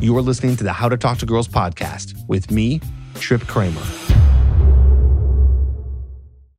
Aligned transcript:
You 0.00 0.16
are 0.16 0.22
listening 0.22 0.56
to 0.56 0.64
the 0.64 0.72
How 0.72 0.88
to 0.88 0.96
Talk 0.96 1.18
to 1.18 1.26
Girls 1.26 1.46
podcast 1.46 2.14
with 2.26 2.50
me, 2.50 2.80
Trip 3.16 3.42
Kramer. 3.42 3.82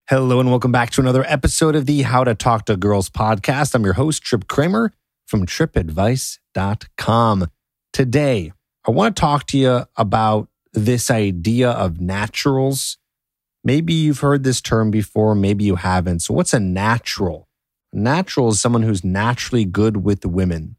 Hello, 0.07 0.39
and 0.39 0.51
welcome 0.51 0.71
back 0.71 0.91
to 0.91 1.01
another 1.01 1.25
episode 1.27 1.75
of 1.75 1.87
the 1.87 2.03
How 2.03 2.23
to 2.23 2.35
Talk 2.35 2.65
to 2.65 2.77
Girls 2.77 3.09
podcast. 3.09 3.73
I'm 3.73 3.83
your 3.83 3.93
host, 3.93 4.21
Trip 4.21 4.47
Kramer 4.47 4.93
from 5.25 5.47
tripadvice.com. 5.47 7.47
Today, 7.91 8.53
I 8.87 8.91
want 8.91 9.15
to 9.15 9.19
talk 9.19 9.47
to 9.47 9.57
you 9.57 9.85
about 9.97 10.47
this 10.73 11.09
idea 11.09 11.71
of 11.71 11.99
naturals. 11.99 12.99
Maybe 13.63 13.93
you've 13.93 14.19
heard 14.19 14.43
this 14.43 14.61
term 14.61 14.91
before, 14.91 15.33
maybe 15.33 15.63
you 15.63 15.77
haven't. 15.77 16.19
So, 16.19 16.35
what's 16.35 16.53
a 16.53 16.59
natural? 16.59 17.47
A 17.91 17.97
natural 17.97 18.49
is 18.49 18.61
someone 18.61 18.83
who's 18.83 19.03
naturally 19.03 19.65
good 19.65 20.05
with 20.05 20.27
women. 20.27 20.75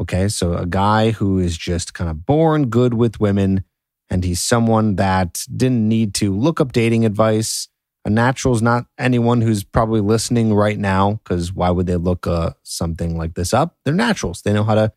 Okay, 0.00 0.28
so 0.28 0.54
a 0.54 0.66
guy 0.66 1.12
who 1.12 1.38
is 1.38 1.56
just 1.56 1.94
kind 1.94 2.10
of 2.10 2.26
born 2.26 2.68
good 2.68 2.94
with 2.94 3.20
women, 3.20 3.64
and 4.10 4.24
he's 4.24 4.42
someone 4.42 4.96
that 4.96 5.44
didn't 5.54 5.88
need 5.88 6.14
to 6.14 6.34
look 6.34 6.60
up 6.60 6.72
dating 6.72 7.04
advice. 7.04 7.68
A 8.04 8.10
natural 8.10 8.54
is 8.54 8.62
not 8.62 8.86
anyone 8.98 9.40
who's 9.40 9.62
probably 9.62 10.00
listening 10.00 10.52
right 10.52 10.78
now, 10.78 11.20
because 11.22 11.52
why 11.52 11.70
would 11.70 11.86
they 11.86 11.96
look 11.96 12.26
uh, 12.26 12.50
something 12.64 13.16
like 13.16 13.34
this 13.34 13.54
up? 13.54 13.76
They're 13.84 13.94
naturals. 13.94 14.42
They 14.42 14.52
know 14.52 14.64
how 14.64 14.74
to 14.74 14.92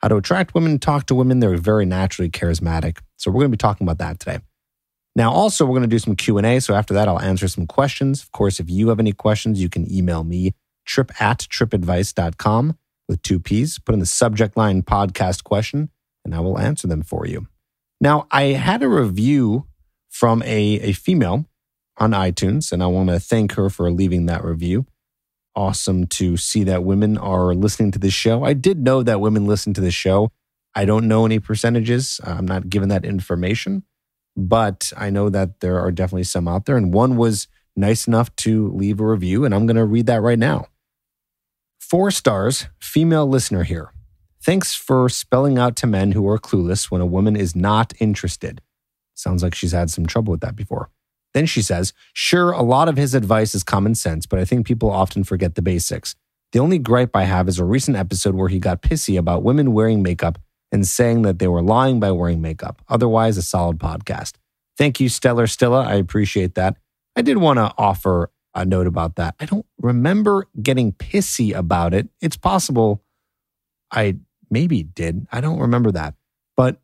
how 0.00 0.08
to 0.08 0.16
attract 0.16 0.54
women, 0.54 0.78
talk 0.78 1.06
to 1.06 1.14
women. 1.14 1.40
They're 1.40 1.56
very 1.56 1.84
naturally 1.84 2.30
charismatic. 2.30 2.98
So 3.16 3.30
we're 3.30 3.40
going 3.40 3.50
to 3.50 3.56
be 3.56 3.60
talking 3.60 3.84
about 3.84 3.98
that 3.98 4.20
today. 4.20 4.38
Now, 5.16 5.32
also, 5.32 5.64
we're 5.66 5.72
going 5.72 5.82
to 5.82 5.88
do 5.88 5.98
some 5.98 6.14
Q 6.14 6.38
and 6.38 6.46
A. 6.46 6.60
So 6.60 6.74
after 6.74 6.94
that, 6.94 7.08
I'll 7.08 7.20
answer 7.20 7.48
some 7.48 7.66
questions. 7.66 8.22
Of 8.22 8.30
course, 8.30 8.60
if 8.60 8.70
you 8.70 8.88
have 8.88 9.00
any 9.00 9.12
questions, 9.12 9.60
you 9.60 9.68
can 9.68 9.92
email 9.92 10.22
me 10.24 10.54
trip 10.86 11.10
at 11.20 11.40
tripadvice.com 11.40 12.78
with 13.08 13.22
two 13.22 13.40
P's. 13.40 13.78
Put 13.78 13.94
in 13.94 14.00
the 14.00 14.06
subject 14.06 14.56
line 14.56 14.82
podcast 14.82 15.44
question, 15.44 15.90
and 16.24 16.34
I 16.34 16.40
will 16.40 16.58
answer 16.58 16.86
them 16.86 17.02
for 17.02 17.26
you. 17.26 17.48
Now, 18.00 18.26
I 18.30 18.44
had 18.44 18.82
a 18.82 18.88
review 18.88 19.66
from 20.08 20.42
a, 20.42 20.80
a 20.80 20.92
female 20.92 21.46
on 21.96 22.12
iTunes, 22.12 22.72
and 22.72 22.82
I 22.82 22.86
want 22.86 23.08
to 23.08 23.18
thank 23.18 23.52
her 23.54 23.70
for 23.70 23.90
leaving 23.90 24.26
that 24.26 24.44
review. 24.44 24.86
Awesome 25.56 26.06
to 26.06 26.36
see 26.36 26.62
that 26.64 26.84
women 26.84 27.18
are 27.18 27.54
listening 27.54 27.90
to 27.92 27.98
this 27.98 28.12
show. 28.12 28.44
I 28.44 28.52
did 28.52 28.78
know 28.78 29.02
that 29.02 29.20
women 29.20 29.46
listen 29.46 29.74
to 29.74 29.80
this 29.80 29.94
show. 29.94 30.30
I 30.74 30.84
don't 30.84 31.08
know 31.08 31.26
any 31.26 31.40
percentages. 31.40 32.20
I'm 32.22 32.46
not 32.46 32.68
given 32.68 32.88
that 32.90 33.04
information, 33.04 33.82
but 34.36 34.92
I 34.96 35.10
know 35.10 35.28
that 35.30 35.58
there 35.58 35.80
are 35.80 35.90
definitely 35.90 36.24
some 36.24 36.46
out 36.46 36.66
there. 36.66 36.76
And 36.76 36.94
one 36.94 37.16
was 37.16 37.48
nice 37.74 38.06
enough 38.06 38.34
to 38.36 38.68
leave 38.68 39.00
a 39.00 39.06
review, 39.06 39.44
and 39.44 39.52
I'm 39.54 39.66
going 39.66 39.76
to 39.76 39.84
read 39.84 40.06
that 40.06 40.22
right 40.22 40.38
now. 40.38 40.66
Four 41.88 42.10
stars, 42.10 42.66
female 42.78 43.26
listener 43.26 43.62
here. 43.62 43.94
Thanks 44.44 44.74
for 44.74 45.08
spelling 45.08 45.56
out 45.56 45.74
to 45.76 45.86
men 45.86 46.12
who 46.12 46.28
are 46.28 46.38
clueless 46.38 46.90
when 46.90 47.00
a 47.00 47.06
woman 47.06 47.34
is 47.34 47.56
not 47.56 47.94
interested. 47.98 48.60
Sounds 49.14 49.42
like 49.42 49.54
she's 49.54 49.72
had 49.72 49.88
some 49.88 50.04
trouble 50.04 50.32
with 50.32 50.42
that 50.42 50.54
before. 50.54 50.90
Then 51.32 51.46
she 51.46 51.62
says, 51.62 51.94
Sure, 52.12 52.50
a 52.50 52.60
lot 52.60 52.90
of 52.90 52.98
his 52.98 53.14
advice 53.14 53.54
is 53.54 53.64
common 53.64 53.94
sense, 53.94 54.26
but 54.26 54.38
I 54.38 54.44
think 54.44 54.66
people 54.66 54.90
often 54.90 55.24
forget 55.24 55.54
the 55.54 55.62
basics. 55.62 56.14
The 56.52 56.58
only 56.58 56.78
gripe 56.78 57.16
I 57.16 57.24
have 57.24 57.48
is 57.48 57.58
a 57.58 57.64
recent 57.64 57.96
episode 57.96 58.34
where 58.34 58.50
he 58.50 58.58
got 58.58 58.82
pissy 58.82 59.18
about 59.18 59.42
women 59.42 59.72
wearing 59.72 60.02
makeup 60.02 60.38
and 60.70 60.86
saying 60.86 61.22
that 61.22 61.38
they 61.38 61.48
were 61.48 61.62
lying 61.62 62.00
by 62.00 62.10
wearing 62.10 62.42
makeup. 62.42 62.82
Otherwise, 62.90 63.38
a 63.38 63.42
solid 63.42 63.78
podcast. 63.78 64.34
Thank 64.76 65.00
you, 65.00 65.08
Stellar 65.08 65.46
Stilla. 65.46 65.86
I 65.86 65.94
appreciate 65.94 66.54
that. 66.54 66.76
I 67.16 67.22
did 67.22 67.38
want 67.38 67.56
to 67.56 67.72
offer 67.78 68.30
a 68.62 68.64
note 68.64 68.86
about 68.86 69.16
that. 69.16 69.34
I 69.40 69.46
don't 69.46 69.66
remember 69.80 70.46
getting 70.62 70.92
pissy 70.92 71.54
about 71.54 71.94
it. 71.94 72.08
It's 72.20 72.36
possible 72.36 73.02
I 73.90 74.16
maybe 74.50 74.82
did. 74.82 75.26
I 75.32 75.40
don't 75.40 75.60
remember 75.60 75.90
that. 75.92 76.14
But 76.56 76.80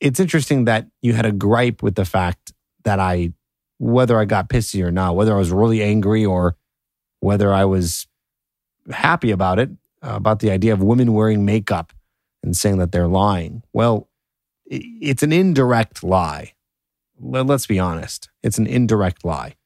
it's 0.00 0.20
interesting 0.20 0.64
that 0.66 0.88
you 1.02 1.12
had 1.12 1.26
a 1.26 1.32
gripe 1.32 1.82
with 1.82 1.94
the 1.94 2.04
fact 2.04 2.52
that 2.84 3.00
I, 3.00 3.32
whether 3.78 4.18
I 4.18 4.24
got 4.24 4.48
pissy 4.48 4.84
or 4.84 4.90
not, 4.90 5.16
whether 5.16 5.34
I 5.34 5.38
was 5.38 5.50
really 5.50 5.82
angry 5.82 6.24
or 6.24 6.56
whether 7.20 7.52
I 7.52 7.64
was 7.64 8.06
happy 8.90 9.30
about 9.30 9.58
it, 9.58 9.70
about 10.00 10.38
the 10.38 10.50
idea 10.50 10.72
of 10.72 10.82
women 10.82 11.12
wearing 11.12 11.44
makeup 11.44 11.92
and 12.42 12.56
saying 12.56 12.78
that 12.78 12.92
they're 12.92 13.08
lying. 13.08 13.62
Well, 13.72 14.08
it's 14.66 15.24
an 15.24 15.32
indirect 15.32 16.04
lie. 16.04 16.54
Let's 17.20 17.66
be 17.66 17.80
honest. 17.80 18.28
It's 18.42 18.58
an 18.58 18.66
indirect 18.68 19.24
lie. 19.24 19.56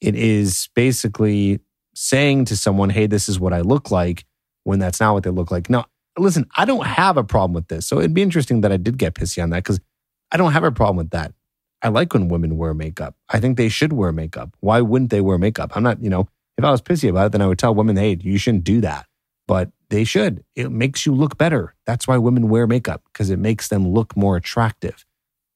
It 0.00 0.14
is 0.14 0.68
basically 0.74 1.60
saying 1.94 2.46
to 2.46 2.56
someone, 2.56 2.90
hey, 2.90 3.06
this 3.06 3.28
is 3.28 3.38
what 3.38 3.52
I 3.52 3.60
look 3.60 3.90
like 3.90 4.24
when 4.64 4.78
that's 4.78 5.00
not 5.00 5.14
what 5.14 5.22
they 5.22 5.30
look 5.30 5.50
like. 5.50 5.68
Now, 5.68 5.86
listen, 6.18 6.46
I 6.56 6.64
don't 6.64 6.86
have 6.86 7.16
a 7.16 7.24
problem 7.24 7.52
with 7.52 7.68
this. 7.68 7.86
So 7.86 7.98
it'd 7.98 8.14
be 8.14 8.22
interesting 8.22 8.62
that 8.62 8.72
I 8.72 8.76
did 8.76 8.98
get 8.98 9.14
pissy 9.14 9.42
on 9.42 9.50
that 9.50 9.64
because 9.64 9.80
I 10.32 10.36
don't 10.36 10.52
have 10.52 10.64
a 10.64 10.72
problem 10.72 10.96
with 10.96 11.10
that. 11.10 11.32
I 11.82 11.88
like 11.88 12.12
when 12.12 12.28
women 12.28 12.56
wear 12.58 12.74
makeup. 12.74 13.16
I 13.28 13.40
think 13.40 13.56
they 13.56 13.68
should 13.68 13.92
wear 13.92 14.12
makeup. 14.12 14.54
Why 14.60 14.80
wouldn't 14.80 15.10
they 15.10 15.20
wear 15.20 15.38
makeup? 15.38 15.72
I'm 15.74 15.82
not, 15.82 16.02
you 16.02 16.10
know, 16.10 16.28
if 16.58 16.64
I 16.64 16.70
was 16.70 16.82
pissy 16.82 17.08
about 17.08 17.26
it, 17.26 17.32
then 17.32 17.42
I 17.42 17.46
would 17.46 17.58
tell 17.58 17.74
women, 17.74 17.96
hey, 17.96 18.18
you 18.20 18.38
shouldn't 18.38 18.64
do 18.64 18.80
that. 18.82 19.06
But 19.48 19.70
they 19.88 20.04
should. 20.04 20.44
It 20.54 20.70
makes 20.70 21.04
you 21.06 21.14
look 21.14 21.36
better. 21.38 21.74
That's 21.86 22.06
why 22.06 22.18
women 22.18 22.48
wear 22.48 22.66
makeup 22.66 23.02
because 23.12 23.30
it 23.30 23.38
makes 23.38 23.68
them 23.68 23.88
look 23.88 24.16
more 24.16 24.36
attractive. 24.36 25.04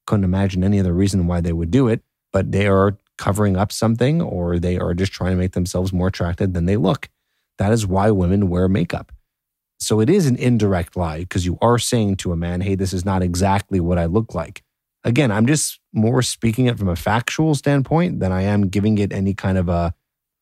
Couldn't 0.07 0.25
imagine 0.25 0.65
any 0.65 0.81
other 0.81 0.93
reason 0.93 1.27
why 1.27 1.41
they 1.41 1.53
would 1.53 1.71
do 1.71 1.89
it, 1.89 2.03
but 2.33 2.51
they 2.51 2.67
are 2.67 2.99
covering 3.19 3.57
up 3.57 3.73
something 3.73 4.21
or 4.21 4.59
they 4.59 4.79
are 4.79 4.95
just 4.95 5.13
trying 5.13 5.33
to 5.33 5.37
make 5.37 5.53
themselves 5.53 5.93
more 5.93 6.09
attractive 6.09 6.53
than 6.53 6.67
they 6.67 6.77
look. 6.77 7.09
That 7.59 7.73
is 7.73 7.87
why 7.87 8.11
women 8.11 8.49
wear 8.49 8.69
makeup. 8.69 9.13
So 9.79 10.01
it 10.01 10.09
is 10.09 10.27
an 10.27 10.37
indirect 10.37 10.97
lie 10.97 11.21
because 11.21 11.45
you 11.45 11.59
are 11.61 11.79
saying 11.79 12.17
to 12.19 12.33
a 12.33 12.37
man, 12.37 12.61
hey, 12.61 12.75
this 12.75 12.93
is 12.93 13.05
not 13.05 13.23
exactly 13.23 13.81
what 13.81 13.99
I 13.99 14.07
look 14.07 14.35
like. 14.35 14.63
Again, 15.05 15.31
I'm 15.31 15.47
just 15.47 15.81
more 15.93 16.23
speaking 16.23 16.67
it 16.67 16.79
from 16.79 16.89
a 16.89 16.97
factual 16.97 17.55
standpoint 17.55 18.21
than 18.21 18.33
I 18.33 18.43
am 18.43 18.69
giving 18.69 18.99
it 18.99 19.13
any 19.13 19.35
kind 19.35 19.59
of 19.59 19.69
a 19.69 19.95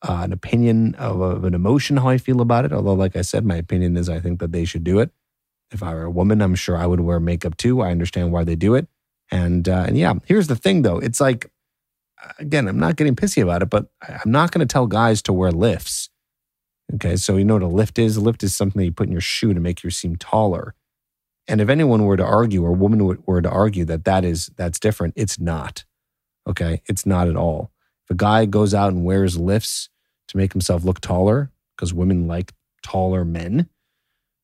uh, 0.02 0.22
an 0.24 0.32
opinion 0.32 0.96
of, 0.96 1.20
of 1.20 1.44
an 1.44 1.54
emotion 1.54 1.96
how 1.96 2.08
I 2.08 2.18
feel 2.18 2.40
about 2.40 2.64
it. 2.64 2.72
Although, 2.72 2.94
like 2.94 3.14
I 3.14 3.22
said, 3.22 3.44
my 3.44 3.54
opinion 3.56 3.96
is 3.96 4.08
I 4.08 4.18
think 4.18 4.40
that 4.40 4.50
they 4.50 4.64
should 4.64 4.82
do 4.82 4.98
it. 4.98 5.10
If 5.70 5.82
I 5.82 5.94
were 5.94 6.02
a 6.02 6.10
woman, 6.10 6.42
I'm 6.42 6.56
sure 6.56 6.76
I 6.76 6.86
would 6.86 7.00
wear 7.00 7.20
makeup 7.20 7.56
too. 7.56 7.80
I 7.80 7.92
understand 7.92 8.32
why 8.32 8.42
they 8.44 8.56
do 8.56 8.74
it. 8.74 8.88
And 9.30 9.68
uh, 9.68 9.84
and 9.86 9.96
yeah, 9.96 10.14
here's 10.26 10.48
the 10.48 10.56
thing 10.56 10.82
though. 10.82 10.98
It's 10.98 11.20
like 11.20 11.50
again, 12.38 12.68
I'm 12.68 12.78
not 12.78 12.96
getting 12.96 13.16
pissy 13.16 13.42
about 13.42 13.62
it, 13.62 13.70
but 13.70 13.86
I'm 14.02 14.30
not 14.30 14.52
going 14.52 14.66
to 14.66 14.72
tell 14.72 14.86
guys 14.86 15.22
to 15.22 15.32
wear 15.32 15.50
lifts. 15.50 16.10
Okay, 16.94 17.16
so 17.16 17.36
you 17.36 17.44
know 17.44 17.54
what 17.54 17.62
a 17.62 17.68
lift 17.68 17.98
is? 17.98 18.16
A 18.16 18.20
lift 18.20 18.42
is 18.42 18.54
something 18.54 18.78
that 18.78 18.84
you 18.84 18.92
put 18.92 19.06
in 19.06 19.12
your 19.12 19.20
shoe 19.20 19.54
to 19.54 19.60
make 19.60 19.82
you 19.82 19.90
seem 19.90 20.16
taller. 20.16 20.74
And 21.48 21.60
if 21.60 21.68
anyone 21.68 22.04
were 22.04 22.16
to 22.16 22.24
argue, 22.24 22.64
or 22.64 22.70
a 22.70 22.74
woman 22.74 23.18
were 23.26 23.42
to 23.42 23.50
argue 23.50 23.84
that 23.86 24.04
that 24.04 24.24
is 24.24 24.50
that's 24.56 24.78
different, 24.78 25.14
it's 25.16 25.38
not. 25.40 25.84
Okay, 26.46 26.82
it's 26.86 27.06
not 27.06 27.28
at 27.28 27.36
all. 27.36 27.70
If 28.04 28.10
a 28.10 28.14
guy 28.14 28.46
goes 28.46 28.74
out 28.74 28.92
and 28.92 29.04
wears 29.04 29.38
lifts 29.38 29.88
to 30.28 30.36
make 30.36 30.52
himself 30.52 30.84
look 30.84 31.00
taller, 31.00 31.50
because 31.76 31.94
women 31.94 32.26
like 32.26 32.52
taller 32.82 33.24
men, 33.24 33.68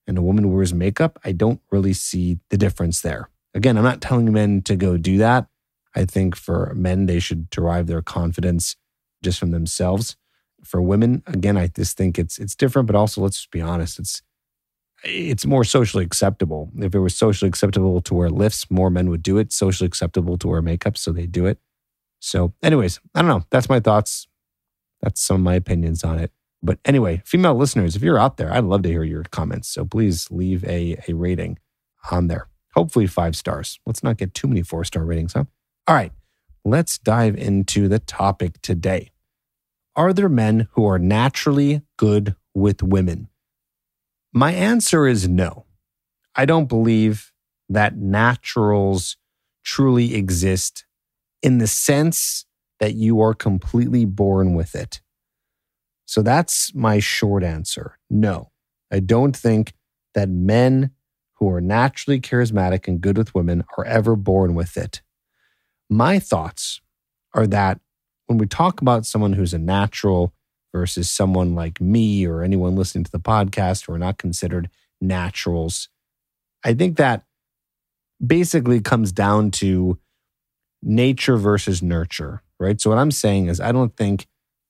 and 0.06 0.16
a 0.16 0.22
woman 0.22 0.52
wears 0.52 0.72
makeup, 0.72 1.18
I 1.24 1.32
don't 1.32 1.60
really 1.70 1.92
see 1.92 2.38
the 2.50 2.56
difference 2.56 3.02
there. 3.02 3.28
Again, 3.54 3.76
I'm 3.76 3.84
not 3.84 4.00
telling 4.00 4.32
men 4.32 4.62
to 4.62 4.74
go 4.74 4.96
do 4.96 5.18
that. 5.18 5.46
I 5.94 6.04
think 6.04 6.36
for 6.36 6.72
men, 6.74 7.06
they 7.06 7.18
should 7.18 7.50
derive 7.50 7.86
their 7.86 8.02
confidence 8.02 8.76
just 9.22 9.38
from 9.38 9.50
themselves. 9.50 10.16
For 10.64 10.82
women, 10.82 11.22
again, 11.26 11.56
I 11.56 11.68
just 11.68 11.96
think 11.96 12.18
it's 12.18 12.38
it's 12.38 12.56
different, 12.56 12.86
but 12.86 12.96
also 12.96 13.20
let's 13.20 13.36
just 13.36 13.50
be 13.50 13.60
honest, 13.60 13.98
it's 13.98 14.22
it's 15.04 15.46
more 15.46 15.64
socially 15.64 16.04
acceptable. 16.04 16.70
If 16.76 16.94
it 16.94 16.98
was 16.98 17.14
socially 17.14 17.48
acceptable 17.48 18.00
to 18.00 18.14
wear 18.14 18.30
lifts, 18.30 18.70
more 18.70 18.90
men 18.90 19.10
would 19.10 19.22
do 19.22 19.38
it. 19.38 19.52
Socially 19.52 19.86
acceptable 19.86 20.36
to 20.38 20.48
wear 20.48 20.60
makeup, 20.60 20.96
so 20.96 21.12
they 21.12 21.26
do 21.26 21.46
it. 21.46 21.58
So, 22.20 22.52
anyways, 22.62 22.98
I 23.14 23.22
don't 23.22 23.28
know. 23.28 23.44
That's 23.50 23.68
my 23.68 23.78
thoughts. 23.78 24.26
That's 25.00 25.20
some 25.20 25.36
of 25.36 25.42
my 25.42 25.54
opinions 25.54 26.02
on 26.02 26.18
it. 26.18 26.32
But 26.62 26.78
anyway, 26.84 27.22
female 27.24 27.54
listeners, 27.54 27.94
if 27.94 28.02
you're 28.02 28.18
out 28.18 28.36
there, 28.36 28.52
I'd 28.52 28.64
love 28.64 28.82
to 28.82 28.88
hear 28.88 29.04
your 29.04 29.22
comments. 29.24 29.68
So 29.68 29.84
please 29.84 30.30
leave 30.30 30.64
a, 30.64 30.96
a 31.06 31.12
rating 31.12 31.58
on 32.10 32.26
there. 32.26 32.48
Hopefully 32.74 33.06
five 33.06 33.36
stars. 33.36 33.78
Let's 33.86 34.02
not 34.02 34.16
get 34.16 34.34
too 34.34 34.48
many 34.48 34.62
four 34.62 34.84
star 34.84 35.04
ratings, 35.04 35.34
huh? 35.34 35.44
All 35.88 35.94
right, 35.94 36.12
let's 36.66 36.98
dive 36.98 37.34
into 37.34 37.88
the 37.88 37.98
topic 37.98 38.60
today. 38.60 39.10
Are 39.96 40.12
there 40.12 40.28
men 40.28 40.68
who 40.72 40.84
are 40.84 40.98
naturally 40.98 41.80
good 41.96 42.36
with 42.52 42.82
women? 42.82 43.28
My 44.30 44.52
answer 44.52 45.06
is 45.06 45.26
no. 45.26 45.64
I 46.34 46.44
don't 46.44 46.68
believe 46.68 47.32
that 47.70 47.96
naturals 47.96 49.16
truly 49.64 50.14
exist 50.14 50.84
in 51.42 51.56
the 51.56 51.66
sense 51.66 52.44
that 52.80 52.94
you 52.94 53.22
are 53.22 53.32
completely 53.32 54.04
born 54.04 54.52
with 54.52 54.74
it. 54.74 55.00
So 56.04 56.20
that's 56.20 56.74
my 56.74 56.98
short 56.98 57.42
answer. 57.42 57.98
No, 58.10 58.50
I 58.92 59.00
don't 59.00 59.34
think 59.34 59.72
that 60.12 60.28
men 60.28 60.90
who 61.36 61.48
are 61.50 61.62
naturally 61.62 62.20
charismatic 62.20 62.86
and 62.88 63.00
good 63.00 63.16
with 63.16 63.34
women 63.34 63.64
are 63.78 63.86
ever 63.86 64.16
born 64.16 64.54
with 64.54 64.76
it. 64.76 65.00
My 65.90 66.18
thoughts 66.18 66.80
are 67.34 67.46
that 67.46 67.80
when 68.26 68.38
we 68.38 68.46
talk 68.46 68.80
about 68.80 69.06
someone 69.06 69.32
who's 69.32 69.54
a 69.54 69.58
natural 69.58 70.34
versus 70.72 71.08
someone 71.10 71.54
like 71.54 71.80
me 71.80 72.26
or 72.26 72.42
anyone 72.42 72.76
listening 72.76 73.04
to 73.04 73.10
the 73.10 73.18
podcast 73.18 73.86
who 73.86 73.94
are 73.94 73.98
not 73.98 74.18
considered 74.18 74.68
naturals, 75.00 75.88
I 76.64 76.74
think 76.74 76.96
that 76.96 77.24
basically 78.24 78.80
comes 78.80 79.12
down 79.12 79.50
to 79.52 79.98
nature 80.82 81.36
versus 81.36 81.82
nurture, 81.82 82.42
right? 82.58 82.80
So 82.80 82.90
what 82.90 82.98
I'm 82.98 83.10
saying 83.10 83.46
is 83.46 83.60
I 83.60 83.72
don't 83.72 83.96
think 83.96 84.26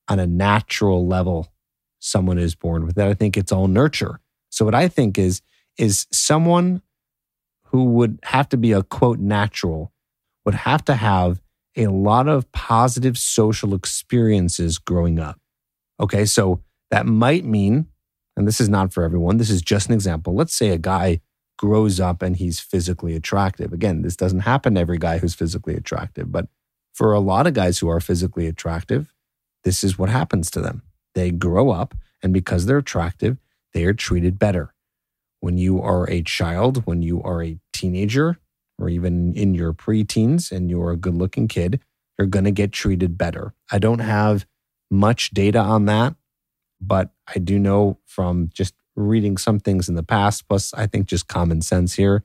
on 0.08 0.18
a 0.18 0.26
natural 0.26 1.06
level 1.06 1.52
someone 1.98 2.38
is 2.38 2.54
born 2.54 2.86
with 2.86 2.94
that. 2.94 3.08
I 3.08 3.14
think 3.14 3.36
it's 3.36 3.52
all 3.52 3.68
nurture. 3.68 4.20
So 4.50 4.64
what 4.64 4.74
I 4.74 4.88
think 4.88 5.18
is 5.18 5.42
is 5.76 6.06
someone 6.12 6.82
who 7.64 7.84
would 7.84 8.18
have 8.24 8.48
to 8.50 8.56
be 8.56 8.72
a 8.72 8.82
quote 8.82 9.18
natural 9.18 9.92
would 10.48 10.54
have 10.54 10.82
to 10.82 10.94
have 10.94 11.42
a 11.76 11.88
lot 11.88 12.26
of 12.26 12.50
positive 12.52 13.18
social 13.18 13.74
experiences 13.74 14.78
growing 14.78 15.20
up. 15.20 15.38
Okay, 16.00 16.24
so 16.24 16.62
that 16.90 17.04
might 17.04 17.44
mean, 17.44 17.88
and 18.34 18.48
this 18.48 18.58
is 18.58 18.70
not 18.70 18.90
for 18.90 19.02
everyone, 19.02 19.36
this 19.36 19.50
is 19.50 19.60
just 19.60 19.88
an 19.88 19.94
example. 19.94 20.34
Let's 20.34 20.54
say 20.54 20.70
a 20.70 20.78
guy 20.78 21.20
grows 21.58 22.00
up 22.00 22.22
and 22.22 22.34
he's 22.34 22.60
physically 22.60 23.14
attractive. 23.14 23.74
Again, 23.74 24.00
this 24.00 24.16
doesn't 24.16 24.40
happen 24.40 24.76
to 24.76 24.80
every 24.80 24.96
guy 24.96 25.18
who's 25.18 25.34
physically 25.34 25.74
attractive, 25.74 26.32
but 26.32 26.48
for 26.94 27.12
a 27.12 27.20
lot 27.20 27.46
of 27.46 27.52
guys 27.52 27.80
who 27.80 27.90
are 27.90 28.00
physically 28.00 28.46
attractive, 28.46 29.12
this 29.64 29.84
is 29.84 29.98
what 29.98 30.08
happens 30.08 30.50
to 30.52 30.62
them. 30.62 30.80
They 31.14 31.30
grow 31.30 31.72
up, 31.72 31.94
and 32.22 32.32
because 32.32 32.64
they're 32.64 32.78
attractive, 32.78 33.36
they 33.74 33.84
are 33.84 33.92
treated 33.92 34.38
better. 34.38 34.72
When 35.40 35.58
you 35.58 35.82
are 35.82 36.08
a 36.08 36.22
child, 36.22 36.86
when 36.86 37.02
you 37.02 37.22
are 37.22 37.42
a 37.42 37.58
teenager, 37.74 38.38
or 38.78 38.88
even 38.88 39.34
in 39.34 39.54
your 39.54 39.72
preteens 39.72 40.52
and 40.52 40.70
you're 40.70 40.90
a 40.90 40.96
good 40.96 41.14
looking 41.14 41.48
kid, 41.48 41.80
you're 42.18 42.28
going 42.28 42.44
to 42.44 42.50
get 42.50 42.72
treated 42.72 43.18
better. 43.18 43.54
I 43.70 43.78
don't 43.78 43.98
have 44.00 44.46
much 44.90 45.30
data 45.30 45.58
on 45.58 45.86
that, 45.86 46.14
but 46.80 47.10
I 47.26 47.38
do 47.38 47.58
know 47.58 47.98
from 48.06 48.50
just 48.52 48.74
reading 48.96 49.36
some 49.36 49.60
things 49.60 49.88
in 49.88 49.94
the 49.94 50.02
past, 50.02 50.48
plus 50.48 50.74
I 50.74 50.86
think 50.86 51.06
just 51.06 51.28
common 51.28 51.62
sense 51.62 51.94
here, 51.94 52.24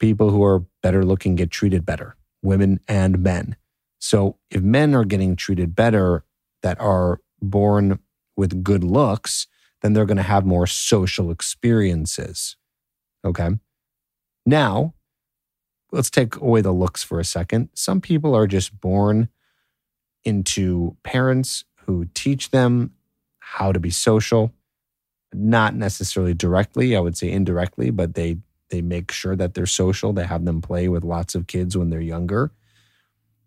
people 0.00 0.30
who 0.30 0.42
are 0.44 0.64
better 0.82 1.04
looking 1.04 1.36
get 1.36 1.50
treated 1.50 1.86
better, 1.86 2.16
women 2.42 2.80
and 2.88 3.20
men. 3.20 3.56
So 3.98 4.38
if 4.50 4.62
men 4.62 4.94
are 4.94 5.04
getting 5.04 5.36
treated 5.36 5.74
better 5.74 6.24
that 6.62 6.80
are 6.80 7.20
born 7.40 8.00
with 8.36 8.64
good 8.64 8.84
looks, 8.84 9.46
then 9.82 9.92
they're 9.92 10.06
going 10.06 10.16
to 10.16 10.22
have 10.22 10.44
more 10.44 10.66
social 10.66 11.30
experiences. 11.30 12.56
Okay. 13.24 13.50
Now, 14.44 14.94
let's 15.92 16.10
take 16.10 16.36
away 16.36 16.60
the 16.60 16.72
looks 16.72 17.02
for 17.02 17.20
a 17.20 17.24
second. 17.24 17.68
Some 17.74 18.00
people 18.00 18.34
are 18.34 18.46
just 18.46 18.80
born 18.80 19.28
into 20.24 20.96
parents 21.02 21.64
who 21.86 22.06
teach 22.14 22.50
them 22.50 22.92
how 23.38 23.72
to 23.72 23.78
be 23.78 23.90
social, 23.90 24.52
not 25.32 25.74
necessarily 25.74 26.34
directly, 26.34 26.96
I 26.96 27.00
would 27.00 27.16
say 27.16 27.30
indirectly, 27.30 27.90
but 27.90 28.14
they 28.14 28.38
they 28.68 28.82
make 28.82 29.12
sure 29.12 29.36
that 29.36 29.54
they're 29.54 29.66
social. 29.66 30.12
They 30.12 30.26
have 30.26 30.44
them 30.44 30.60
play 30.60 30.88
with 30.88 31.04
lots 31.04 31.36
of 31.36 31.46
kids 31.46 31.76
when 31.76 31.90
they're 31.90 32.00
younger. 32.00 32.50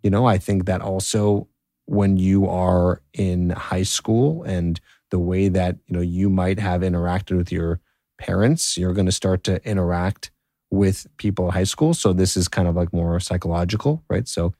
You 0.01 0.09
know, 0.09 0.25
I 0.25 0.37
think 0.37 0.65
that 0.65 0.81
also 0.81 1.49
when 1.85 2.15
you 2.15 2.47
are 2.47 3.01
in 3.13 3.49
high 3.49 3.83
school 3.83 4.43
and 4.43 4.79
the 5.09 5.19
way 5.19 5.49
that, 5.49 5.77
you 5.87 5.95
know, 5.95 6.01
you 6.01 6.29
might 6.29 6.59
have 6.59 6.81
interacted 6.81 7.35
with 7.35 7.51
your 7.51 7.81
parents, 8.17 8.77
you're 8.77 8.93
going 8.93 9.07
to 9.07 9.11
start 9.11 9.43
to 9.45 9.61
interact 9.67 10.31
with 10.71 11.07
people 11.17 11.47
at 11.47 11.53
high 11.53 11.63
school. 11.63 11.93
So 11.93 12.13
this 12.13 12.37
is 12.37 12.47
kind 12.47 12.67
of 12.67 12.75
like 12.75 12.93
more 12.93 13.19
psychological, 13.19 14.03
right? 14.09 14.27
So 14.27 14.53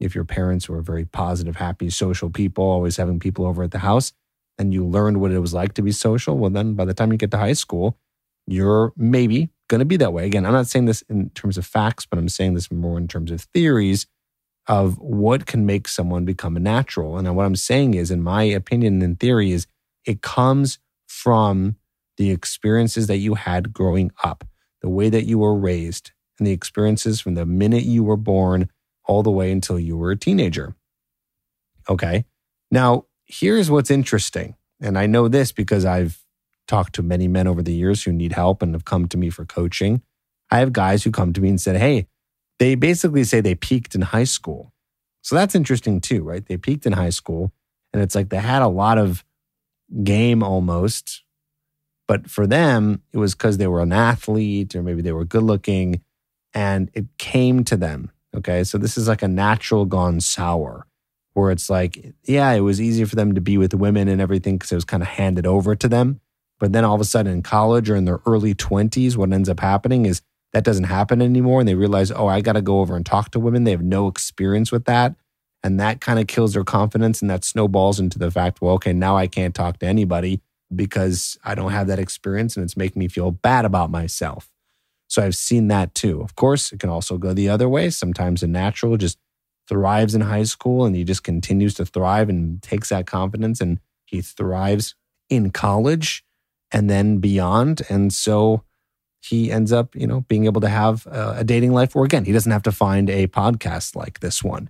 if 0.00 0.14
your 0.14 0.24
parents 0.24 0.68
were 0.68 0.82
very 0.82 1.04
positive, 1.04 1.56
happy, 1.56 1.90
social 1.90 2.30
people, 2.30 2.64
always 2.64 2.96
having 2.96 3.20
people 3.20 3.46
over 3.46 3.62
at 3.62 3.70
the 3.70 3.78
house, 3.78 4.12
and 4.58 4.74
you 4.74 4.84
learned 4.84 5.20
what 5.20 5.30
it 5.30 5.38
was 5.38 5.54
like 5.54 5.74
to 5.74 5.82
be 5.82 5.92
social, 5.92 6.36
well, 6.36 6.50
then 6.50 6.74
by 6.74 6.84
the 6.84 6.94
time 6.94 7.12
you 7.12 7.18
get 7.18 7.30
to 7.30 7.38
high 7.38 7.52
school, 7.52 7.96
you're 8.46 8.92
maybe 8.96 9.50
going 9.68 9.78
to 9.78 9.84
be 9.84 9.96
that 9.96 10.12
way. 10.12 10.26
Again, 10.26 10.44
I'm 10.44 10.52
not 10.52 10.66
saying 10.66 10.84
this 10.84 11.02
in 11.02 11.30
terms 11.30 11.56
of 11.56 11.64
facts, 11.64 12.04
but 12.06 12.18
I'm 12.18 12.28
saying 12.28 12.54
this 12.54 12.70
more 12.70 12.98
in 12.98 13.08
terms 13.08 13.30
of 13.30 13.40
theories 13.40 14.06
of 14.66 14.98
what 14.98 15.46
can 15.46 15.64
make 15.64 15.88
someone 15.88 16.24
become 16.24 16.56
a 16.56 16.60
natural. 16.60 17.16
And 17.16 17.34
what 17.34 17.46
I'm 17.46 17.56
saying 17.56 17.94
is, 17.94 18.10
in 18.10 18.22
my 18.22 18.42
opinion 18.42 19.00
and 19.02 19.18
theory, 19.18 19.52
is 19.52 19.66
it 20.04 20.22
comes 20.22 20.78
from 21.06 21.76
the 22.16 22.30
experiences 22.30 23.06
that 23.06 23.18
you 23.18 23.34
had 23.34 23.72
growing 23.72 24.12
up 24.22 24.44
the 24.82 24.88
way 24.88 25.08
that 25.08 25.24
you 25.24 25.38
were 25.38 25.56
raised, 25.56 26.10
and 26.38 26.46
the 26.46 26.52
experiences 26.52 27.20
from 27.20 27.34
the 27.34 27.46
minute 27.46 27.84
you 27.84 28.04
were 28.04 28.16
born 28.16 28.68
all 29.04 29.22
the 29.22 29.30
way 29.30 29.50
until 29.50 29.78
you 29.78 29.96
were 29.96 30.10
a 30.10 30.16
teenager. 30.16 30.76
Okay. 31.88 32.24
Now, 32.70 33.06
here's 33.24 33.70
what's 33.70 33.90
interesting. 33.90 34.56
And 34.80 34.98
I 34.98 35.06
know 35.06 35.28
this 35.28 35.52
because 35.52 35.84
I've 35.84 36.22
talked 36.66 36.94
to 36.94 37.02
many 37.02 37.28
men 37.28 37.46
over 37.46 37.62
the 37.62 37.72
years 37.72 38.02
who 38.02 38.12
need 38.12 38.32
help 38.32 38.62
and 38.62 38.74
have 38.74 38.84
come 38.84 39.08
to 39.08 39.16
me 39.16 39.30
for 39.30 39.44
coaching. 39.44 40.02
I 40.50 40.58
have 40.58 40.72
guys 40.72 41.04
who 41.04 41.10
come 41.10 41.32
to 41.32 41.40
me 41.40 41.48
and 41.48 41.60
said, 41.60 41.76
Hey, 41.76 42.06
they 42.58 42.74
basically 42.74 43.24
say 43.24 43.40
they 43.40 43.54
peaked 43.54 43.94
in 43.94 44.02
high 44.02 44.24
school. 44.24 44.72
So 45.22 45.34
that's 45.34 45.54
interesting 45.54 46.00
too, 46.00 46.22
right? 46.22 46.44
They 46.44 46.56
peaked 46.56 46.86
in 46.86 46.92
high 46.92 47.10
school 47.10 47.52
and 47.92 48.02
it's 48.02 48.14
like 48.14 48.28
they 48.28 48.38
had 48.38 48.62
a 48.62 48.68
lot 48.68 48.98
of 48.98 49.24
game 50.02 50.42
almost 50.42 51.21
but 52.12 52.28
for 52.28 52.46
them, 52.46 53.00
it 53.14 53.16
was 53.16 53.34
because 53.34 53.56
they 53.56 53.66
were 53.66 53.80
an 53.80 53.90
athlete 53.90 54.76
or 54.76 54.82
maybe 54.82 55.00
they 55.00 55.12
were 55.12 55.24
good 55.24 55.44
looking 55.44 56.02
and 56.52 56.90
it 56.92 57.06
came 57.16 57.64
to 57.64 57.74
them. 57.74 58.10
Okay. 58.36 58.64
So 58.64 58.76
this 58.76 58.98
is 58.98 59.08
like 59.08 59.22
a 59.22 59.28
natural 59.28 59.86
gone 59.86 60.20
sour 60.20 60.86
where 61.32 61.50
it's 61.50 61.70
like, 61.70 62.12
yeah, 62.24 62.52
it 62.52 62.60
was 62.60 62.82
easier 62.82 63.06
for 63.06 63.16
them 63.16 63.34
to 63.34 63.40
be 63.40 63.56
with 63.56 63.72
women 63.72 64.08
and 64.08 64.20
everything 64.20 64.56
because 64.56 64.70
it 64.72 64.74
was 64.74 64.84
kind 64.84 65.02
of 65.02 65.08
handed 65.08 65.46
over 65.46 65.74
to 65.74 65.88
them. 65.88 66.20
But 66.60 66.74
then 66.74 66.84
all 66.84 66.94
of 66.94 67.00
a 67.00 67.06
sudden 67.06 67.32
in 67.32 67.42
college 67.42 67.88
or 67.88 67.96
in 67.96 68.04
their 68.04 68.20
early 68.26 68.54
20s, 68.54 69.16
what 69.16 69.32
ends 69.32 69.48
up 69.48 69.60
happening 69.60 70.04
is 70.04 70.20
that 70.52 70.64
doesn't 70.64 70.84
happen 70.84 71.22
anymore. 71.22 71.60
And 71.60 71.68
they 71.68 71.74
realize, 71.74 72.12
oh, 72.12 72.26
I 72.26 72.42
got 72.42 72.52
to 72.52 72.60
go 72.60 72.80
over 72.80 72.94
and 72.94 73.06
talk 73.06 73.30
to 73.30 73.40
women. 73.40 73.64
They 73.64 73.70
have 73.70 73.82
no 73.82 74.06
experience 74.06 74.70
with 74.70 74.84
that. 74.84 75.14
And 75.64 75.80
that 75.80 76.02
kind 76.02 76.18
of 76.18 76.26
kills 76.26 76.52
their 76.52 76.62
confidence 76.62 77.22
and 77.22 77.30
that 77.30 77.42
snowballs 77.42 77.98
into 77.98 78.18
the 78.18 78.30
fact, 78.30 78.60
well, 78.60 78.74
okay, 78.74 78.92
now 78.92 79.16
I 79.16 79.28
can't 79.28 79.54
talk 79.54 79.78
to 79.78 79.86
anybody 79.86 80.42
because 80.74 81.38
I 81.44 81.54
don't 81.54 81.72
have 81.72 81.86
that 81.86 81.98
experience 81.98 82.56
and 82.56 82.64
it's 82.64 82.76
making 82.76 83.00
me 83.00 83.08
feel 83.08 83.30
bad 83.30 83.64
about 83.64 83.90
myself. 83.90 84.48
So 85.08 85.22
I've 85.22 85.36
seen 85.36 85.68
that 85.68 85.94
too. 85.94 86.22
Of 86.22 86.36
course, 86.36 86.72
it 86.72 86.80
can 86.80 86.90
also 86.90 87.18
go 87.18 87.34
the 87.34 87.48
other 87.48 87.68
way. 87.68 87.90
Sometimes 87.90 88.42
a 88.42 88.46
natural 88.46 88.96
just 88.96 89.18
thrives 89.68 90.14
in 90.14 90.22
high 90.22 90.42
school 90.42 90.84
and 90.84 90.96
he 90.96 91.04
just 91.04 91.22
continues 91.22 91.74
to 91.74 91.84
thrive 91.84 92.28
and 92.28 92.62
takes 92.62 92.88
that 92.88 93.06
confidence 93.06 93.60
and 93.60 93.78
he 94.06 94.22
thrives 94.22 94.94
in 95.28 95.50
college 95.50 96.24
and 96.70 96.88
then 96.88 97.18
beyond. 97.18 97.82
And 97.88 98.12
so 98.12 98.64
he 99.20 99.52
ends 99.52 99.72
up, 99.72 99.94
you 99.94 100.06
know, 100.06 100.22
being 100.22 100.46
able 100.46 100.60
to 100.62 100.68
have 100.68 101.06
a 101.06 101.44
dating 101.44 101.72
life 101.72 101.94
where 101.94 102.04
again, 102.04 102.24
he 102.24 102.32
doesn't 102.32 102.50
have 102.50 102.62
to 102.64 102.72
find 102.72 103.08
a 103.08 103.26
podcast 103.28 103.94
like 103.94 104.20
this 104.20 104.42
one. 104.42 104.68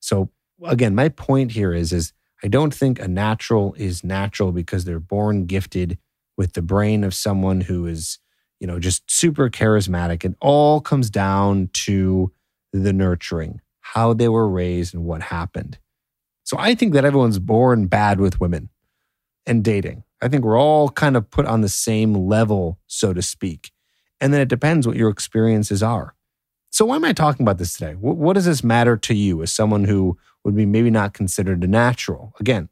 So 0.00 0.30
again, 0.64 0.94
my 0.94 1.08
point 1.08 1.52
here 1.52 1.72
is 1.72 1.92
is 1.92 2.12
I 2.42 2.48
don't 2.48 2.74
think 2.74 2.98
a 2.98 3.08
natural 3.08 3.74
is 3.78 4.04
natural 4.04 4.52
because 4.52 4.84
they're 4.84 5.00
born 5.00 5.46
gifted 5.46 5.98
with 6.36 6.52
the 6.52 6.62
brain 6.62 7.02
of 7.02 7.14
someone 7.14 7.62
who 7.62 7.86
is, 7.86 8.18
you 8.60 8.66
know, 8.66 8.78
just 8.78 9.10
super 9.10 9.48
charismatic. 9.48 10.24
It 10.24 10.36
all 10.40 10.80
comes 10.80 11.08
down 11.10 11.70
to 11.72 12.32
the 12.72 12.92
nurturing, 12.92 13.60
how 13.80 14.12
they 14.12 14.28
were 14.28 14.48
raised 14.48 14.94
and 14.94 15.04
what 15.04 15.22
happened. 15.22 15.78
So 16.44 16.56
I 16.60 16.74
think 16.74 16.92
that 16.92 17.04
everyone's 17.04 17.38
born 17.38 17.86
bad 17.86 18.20
with 18.20 18.40
women 18.40 18.68
and 19.46 19.64
dating. 19.64 20.04
I 20.22 20.28
think 20.28 20.44
we're 20.44 20.58
all 20.58 20.90
kind 20.90 21.16
of 21.16 21.30
put 21.30 21.46
on 21.46 21.60
the 21.60 21.68
same 21.68 22.14
level, 22.14 22.78
so 22.86 23.12
to 23.12 23.22
speak. 23.22 23.72
And 24.20 24.32
then 24.32 24.40
it 24.40 24.48
depends 24.48 24.86
what 24.86 24.96
your 24.96 25.10
experiences 25.10 25.82
are. 25.82 26.14
So, 26.70 26.84
why 26.86 26.96
am 26.96 27.04
I 27.04 27.12
talking 27.12 27.44
about 27.44 27.58
this 27.58 27.72
today? 27.72 27.94
What, 27.94 28.34
does 28.34 28.44
this 28.44 28.62
matter 28.62 28.96
to 28.96 29.14
you 29.14 29.42
as 29.42 29.52
someone 29.52 29.84
who 29.84 30.18
would 30.46 30.54
be 30.54 30.64
maybe 30.64 30.90
not 30.90 31.12
considered 31.12 31.64
a 31.64 31.66
natural. 31.66 32.32
Again, 32.38 32.68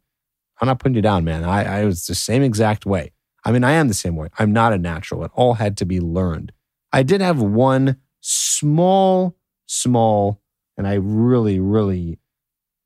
I'm 0.61 0.69
not 0.69 0.78
putting 0.78 0.95
you 0.95 1.02
down, 1.02 1.25
man. 1.25 1.43
I, 1.43 1.81
I 1.81 1.85
was 1.85 2.07
the 2.07 2.14
same 2.14 2.40
exact 2.40 2.87
way. 2.87 3.11
I 3.45 3.50
mean, 3.50 3.64
I 3.64 3.73
am 3.73 3.88
the 3.88 3.95
same 3.95 4.14
way. 4.14 4.28
I'm 4.38 4.52
not 4.52 4.73
a 4.73 4.78
natural. 4.78 5.25
It 5.25 5.33
all 5.35 5.54
had 5.54 5.76
to 5.78 5.85
be 5.85 5.99
learned. 5.99 6.52
I 6.93 7.02
did 7.02 7.21
have 7.21 7.43
one 7.43 7.97
small, 8.21 9.37
small, 9.66 10.40
and 10.76 10.87
I 10.87 10.95
really, 10.95 11.59
really 11.59 12.21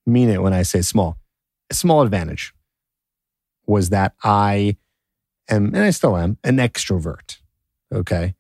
mean 0.07 0.31
it 0.31 0.41
when 0.41 0.55
I 0.55 0.63
say 0.63 0.81
small, 0.81 1.19
a 1.71 1.75
small 1.75 2.01
advantage 2.01 2.55
was 3.67 3.91
that 3.91 4.15
I 4.25 4.79
am, 5.51 5.67
and 5.67 5.85
I 5.85 5.91
still 5.91 6.17
am, 6.17 6.39
an 6.45 6.57
extrovert. 6.57 7.37
Okay. 7.93 8.35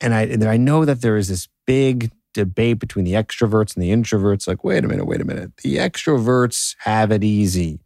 And 0.00 0.14
I, 0.14 0.22
and 0.22 0.44
I 0.44 0.56
know 0.56 0.84
that 0.84 1.00
there 1.00 1.16
is 1.16 1.26
this 1.26 1.48
big 1.66 2.12
debate 2.34 2.78
between 2.78 3.04
the 3.04 3.12
extroverts 3.12 3.74
and 3.74 3.82
the 3.82 3.90
introverts. 3.90 4.46
Like, 4.46 4.62
wait 4.62 4.84
a 4.84 4.88
minute, 4.88 5.06
wait 5.06 5.20
a 5.20 5.24
minute. 5.24 5.56
The 5.58 5.76
extroverts 5.76 6.76
have 6.80 7.10
it 7.10 7.24
easy. 7.24 7.80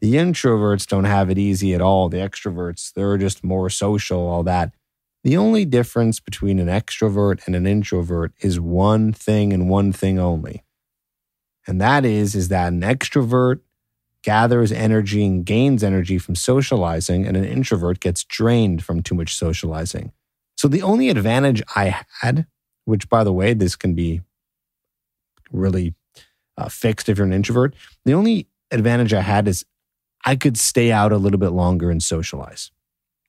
The 0.00 0.14
introverts 0.14 0.86
don't 0.86 1.04
have 1.04 1.30
it 1.30 1.38
easy 1.38 1.74
at 1.74 1.80
all. 1.80 2.08
The 2.08 2.18
extroverts, 2.18 2.92
they're 2.92 3.18
just 3.18 3.44
more 3.44 3.70
social, 3.70 4.26
all 4.26 4.42
that. 4.42 4.74
The 5.22 5.36
only 5.36 5.64
difference 5.64 6.18
between 6.18 6.58
an 6.58 6.66
extrovert 6.66 7.46
and 7.46 7.54
an 7.54 7.66
introvert 7.68 8.32
is 8.40 8.58
one 8.58 9.12
thing 9.12 9.52
and 9.52 9.70
one 9.70 9.92
thing 9.92 10.18
only. 10.18 10.64
And 11.68 11.80
that 11.80 12.04
is, 12.04 12.34
is 12.34 12.48
that 12.48 12.72
an 12.72 12.80
extrovert 12.80 13.60
gathers 14.24 14.72
energy 14.72 15.24
and 15.24 15.44
gains 15.44 15.84
energy 15.84 16.18
from 16.18 16.34
socializing, 16.34 17.24
and 17.24 17.36
an 17.36 17.44
introvert 17.44 18.00
gets 18.00 18.24
drained 18.24 18.82
from 18.82 19.02
too 19.02 19.14
much 19.14 19.36
socializing. 19.36 20.12
So 20.56 20.68
the 20.68 20.82
only 20.82 21.08
advantage 21.08 21.62
I 21.76 22.04
had 22.20 22.46
which, 22.84 23.08
by 23.08 23.24
the 23.24 23.32
way, 23.32 23.54
this 23.54 23.76
can 23.76 23.94
be 23.94 24.22
really 25.50 25.94
uh, 26.56 26.68
fixed 26.68 27.08
if 27.08 27.18
you're 27.18 27.26
an 27.26 27.32
introvert. 27.32 27.74
The 28.04 28.14
only 28.14 28.48
advantage 28.70 29.12
I 29.12 29.20
had 29.20 29.48
is 29.48 29.64
I 30.24 30.36
could 30.36 30.56
stay 30.56 30.92
out 30.92 31.12
a 31.12 31.16
little 31.16 31.38
bit 31.38 31.50
longer 31.50 31.90
and 31.90 32.02
socialize. 32.02 32.70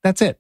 That's 0.04 0.22
it. 0.22 0.40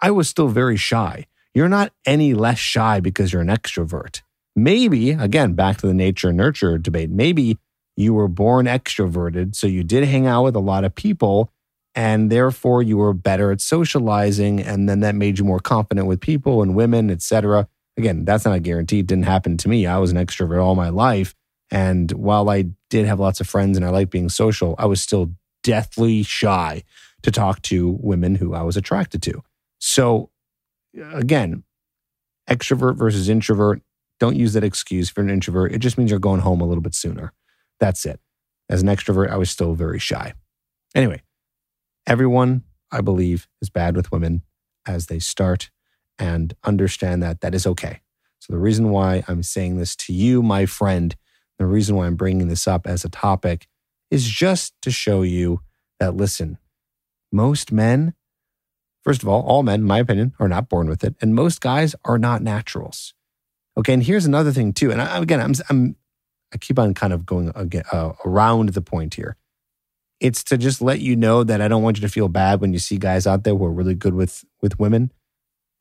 I 0.00 0.10
was 0.10 0.28
still 0.28 0.48
very 0.48 0.76
shy. 0.76 1.26
You're 1.54 1.68
not 1.68 1.92
any 2.06 2.34
less 2.34 2.58
shy 2.58 3.00
because 3.00 3.32
you're 3.32 3.42
an 3.42 3.48
extrovert. 3.48 4.22
Maybe, 4.56 5.10
again, 5.10 5.54
back 5.54 5.78
to 5.78 5.86
the 5.86 5.94
nature 5.94 6.32
nurture 6.32 6.78
debate, 6.78 7.10
maybe 7.10 7.58
you 7.96 8.14
were 8.14 8.28
born 8.28 8.66
extroverted, 8.66 9.54
so 9.54 9.66
you 9.66 9.84
did 9.84 10.04
hang 10.04 10.26
out 10.26 10.44
with 10.44 10.56
a 10.56 10.60
lot 10.60 10.84
of 10.84 10.94
people, 10.94 11.52
and 11.94 12.30
therefore 12.30 12.82
you 12.82 12.96
were 12.96 13.12
better 13.12 13.50
at 13.52 13.60
socializing, 13.60 14.60
and 14.60 14.88
then 14.88 15.00
that 15.00 15.14
made 15.14 15.38
you 15.38 15.44
more 15.44 15.60
confident 15.60 16.06
with 16.06 16.20
people 16.20 16.62
and 16.62 16.74
women, 16.74 17.10
etc. 17.10 17.68
Again, 17.96 18.24
that's 18.24 18.44
not 18.44 18.54
a 18.54 18.60
guarantee. 18.60 19.00
It 19.00 19.06
didn't 19.06 19.26
happen 19.26 19.56
to 19.58 19.68
me. 19.68 19.86
I 19.86 19.98
was 19.98 20.10
an 20.10 20.16
extrovert 20.16 20.62
all 20.62 20.74
my 20.74 20.88
life. 20.88 21.34
And 21.70 22.10
while 22.12 22.48
I 22.48 22.66
did 22.90 23.06
have 23.06 23.20
lots 23.20 23.40
of 23.40 23.48
friends 23.48 23.76
and 23.76 23.84
I 23.84 23.90
liked 23.90 24.10
being 24.10 24.28
social, 24.28 24.74
I 24.78 24.86
was 24.86 25.00
still 25.00 25.32
deathly 25.62 26.22
shy 26.22 26.82
to 27.22 27.30
talk 27.30 27.62
to 27.62 27.98
women 28.00 28.36
who 28.36 28.54
I 28.54 28.62
was 28.62 28.76
attracted 28.76 29.22
to. 29.22 29.42
So, 29.78 30.30
again, 31.12 31.64
extrovert 32.48 32.96
versus 32.96 33.28
introvert, 33.28 33.80
don't 34.20 34.36
use 34.36 34.52
that 34.52 34.64
excuse 34.64 35.08
for 35.08 35.20
an 35.20 35.30
introvert. 35.30 35.72
It 35.72 35.78
just 35.78 35.98
means 35.98 36.10
you're 36.10 36.20
going 36.20 36.40
home 36.40 36.60
a 36.60 36.66
little 36.66 36.82
bit 36.82 36.94
sooner. 36.94 37.32
That's 37.80 38.04
it. 38.04 38.20
As 38.68 38.82
an 38.82 38.88
extrovert, 38.88 39.30
I 39.30 39.36
was 39.36 39.50
still 39.50 39.74
very 39.74 39.98
shy. 39.98 40.34
Anyway, 40.94 41.22
everyone, 42.06 42.62
I 42.90 43.00
believe, 43.00 43.48
is 43.60 43.70
bad 43.70 43.96
with 43.96 44.12
women 44.12 44.42
as 44.86 45.06
they 45.06 45.18
start 45.18 45.70
and 46.22 46.54
understand 46.62 47.20
that 47.20 47.40
that 47.40 47.52
is 47.52 47.66
okay. 47.66 48.00
So, 48.38 48.52
the 48.52 48.58
reason 48.60 48.90
why 48.90 49.24
I'm 49.26 49.42
saying 49.42 49.76
this 49.76 49.96
to 49.96 50.12
you, 50.12 50.40
my 50.40 50.66
friend, 50.66 51.16
the 51.58 51.66
reason 51.66 51.96
why 51.96 52.06
I'm 52.06 52.14
bringing 52.14 52.46
this 52.46 52.68
up 52.68 52.86
as 52.86 53.04
a 53.04 53.08
topic 53.08 53.66
is 54.08 54.24
just 54.24 54.72
to 54.82 54.92
show 54.92 55.22
you 55.22 55.62
that, 55.98 56.16
listen, 56.16 56.58
most 57.32 57.72
men, 57.72 58.14
first 59.02 59.22
of 59.22 59.28
all, 59.28 59.42
all 59.42 59.64
men, 59.64 59.80
in 59.80 59.86
my 59.86 59.98
opinion, 59.98 60.32
are 60.38 60.48
not 60.48 60.68
born 60.68 60.88
with 60.88 61.02
it. 61.02 61.16
And 61.20 61.34
most 61.34 61.60
guys 61.60 61.96
are 62.04 62.18
not 62.18 62.40
naturals. 62.40 63.14
Okay. 63.76 63.92
And 63.92 64.02
here's 64.02 64.26
another 64.26 64.52
thing, 64.52 64.72
too. 64.72 64.92
And 64.92 65.02
I, 65.02 65.18
again, 65.18 65.40
I'm, 65.40 65.54
I'm, 65.70 65.96
I 66.54 66.58
keep 66.58 66.78
on 66.78 66.94
kind 66.94 67.12
of 67.12 67.26
going 67.26 67.50
again, 67.56 67.84
uh, 67.90 68.12
around 68.24 68.70
the 68.70 68.82
point 68.82 69.14
here. 69.14 69.36
It's 70.20 70.44
to 70.44 70.56
just 70.56 70.80
let 70.80 71.00
you 71.00 71.16
know 71.16 71.42
that 71.42 71.60
I 71.60 71.66
don't 71.66 71.82
want 71.82 71.96
you 71.96 72.02
to 72.02 72.12
feel 72.12 72.28
bad 72.28 72.60
when 72.60 72.72
you 72.72 72.78
see 72.78 72.96
guys 72.96 73.26
out 73.26 73.42
there 73.42 73.56
who 73.56 73.64
are 73.64 73.72
really 73.72 73.96
good 73.96 74.14
with 74.14 74.44
with 74.60 74.78
women. 74.78 75.10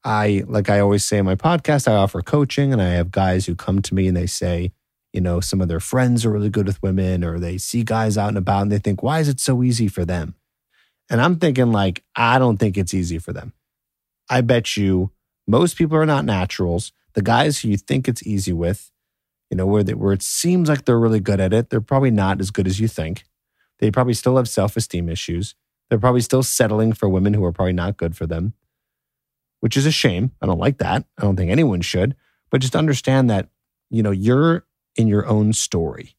I 0.04 0.44
like 0.48 0.70
I 0.70 0.80
always 0.80 1.06
say 1.06 1.18
in 1.18 1.26
my 1.26 1.36
podcast, 1.36 1.88
I 1.88 1.96
offer 1.96 2.22
coaching, 2.22 2.74
and 2.74 2.82
I 2.82 2.90
have 2.90 3.12
guys 3.12 3.46
who 3.46 3.56
come 3.56 3.82
to 3.84 3.94
me 3.94 4.08
and 4.08 4.18
they 4.18 4.26
say, 4.28 4.72
you 5.14 5.22
know, 5.22 5.40
some 5.40 5.62
of 5.62 5.68
their 5.68 5.80
friends 5.80 6.26
are 6.26 6.32
really 6.32 6.50
good 6.50 6.66
with 6.66 6.82
women, 6.82 7.24
or 7.24 7.40
they 7.40 7.58
see 7.58 7.84
guys 7.84 8.18
out 8.18 8.30
and 8.30 8.38
about 8.38 8.64
and 8.64 8.72
they 8.72 8.80
think, 8.80 9.04
why 9.04 9.20
is 9.20 9.28
it 9.28 9.40
so 9.40 9.62
easy 9.64 9.88
for 9.88 10.06
them? 10.06 10.36
And 11.10 11.22
I'm 11.22 11.38
thinking, 11.38 11.72
like, 11.72 12.04
I 12.16 12.40
don't 12.40 12.58
think 12.58 12.78
it's 12.78 12.94
easy 12.94 13.20
for 13.20 13.34
them. 13.34 13.54
I 14.30 14.42
bet 14.42 14.78
you 14.78 15.12
most 15.48 15.78
people 15.78 15.98
are 15.98 16.06
not 16.06 16.26
naturals. 16.26 16.94
The 17.14 17.22
guys 17.22 17.60
who 17.60 17.68
you 17.68 17.78
think 17.78 18.08
it's 18.08 18.26
easy 18.26 18.54
with, 18.54 18.90
you 19.50 19.58
know, 19.58 19.66
where, 19.66 19.84
they, 19.84 19.94
where 19.94 20.14
it 20.14 20.24
seems 20.24 20.70
like 20.70 20.86
they're 20.86 20.98
really 20.98 21.20
good 21.20 21.42
at 21.42 21.54
it, 21.54 21.70
they're 21.70 21.82
probably 21.82 22.12
not 22.12 22.40
as 22.40 22.50
good 22.50 22.68
as 22.68 22.80
you 22.80 22.88
think. 22.88 23.26
They 23.80 23.92
probably 23.92 24.14
still 24.14 24.38
have 24.38 24.48
self 24.48 24.78
esteem 24.78 25.10
issues. 25.10 25.56
They're 25.90 26.00
probably 26.00 26.22
still 26.22 26.44
settling 26.44 26.94
for 26.94 27.10
women 27.10 27.34
who 27.34 27.44
are 27.44 27.52
probably 27.52 27.74
not 27.74 27.98
good 27.98 28.16
for 28.16 28.26
them, 28.26 28.54
which 29.62 29.78
is 29.78 29.86
a 29.86 29.92
shame. 29.92 30.32
I 30.42 30.46
don't 30.46 30.60
like 30.60 30.78
that. 30.80 31.06
I 31.18 31.22
don't 31.22 31.38
think 31.38 31.50
anyone 31.50 31.82
should. 31.82 32.16
But 32.52 32.62
just 32.62 32.76
understand 32.76 33.30
that, 33.30 33.48
you 33.90 34.04
know, 34.04 34.12
you're 34.12 34.66
in 34.98 35.08
your 35.08 35.26
own 35.26 35.54
story. 35.54 36.18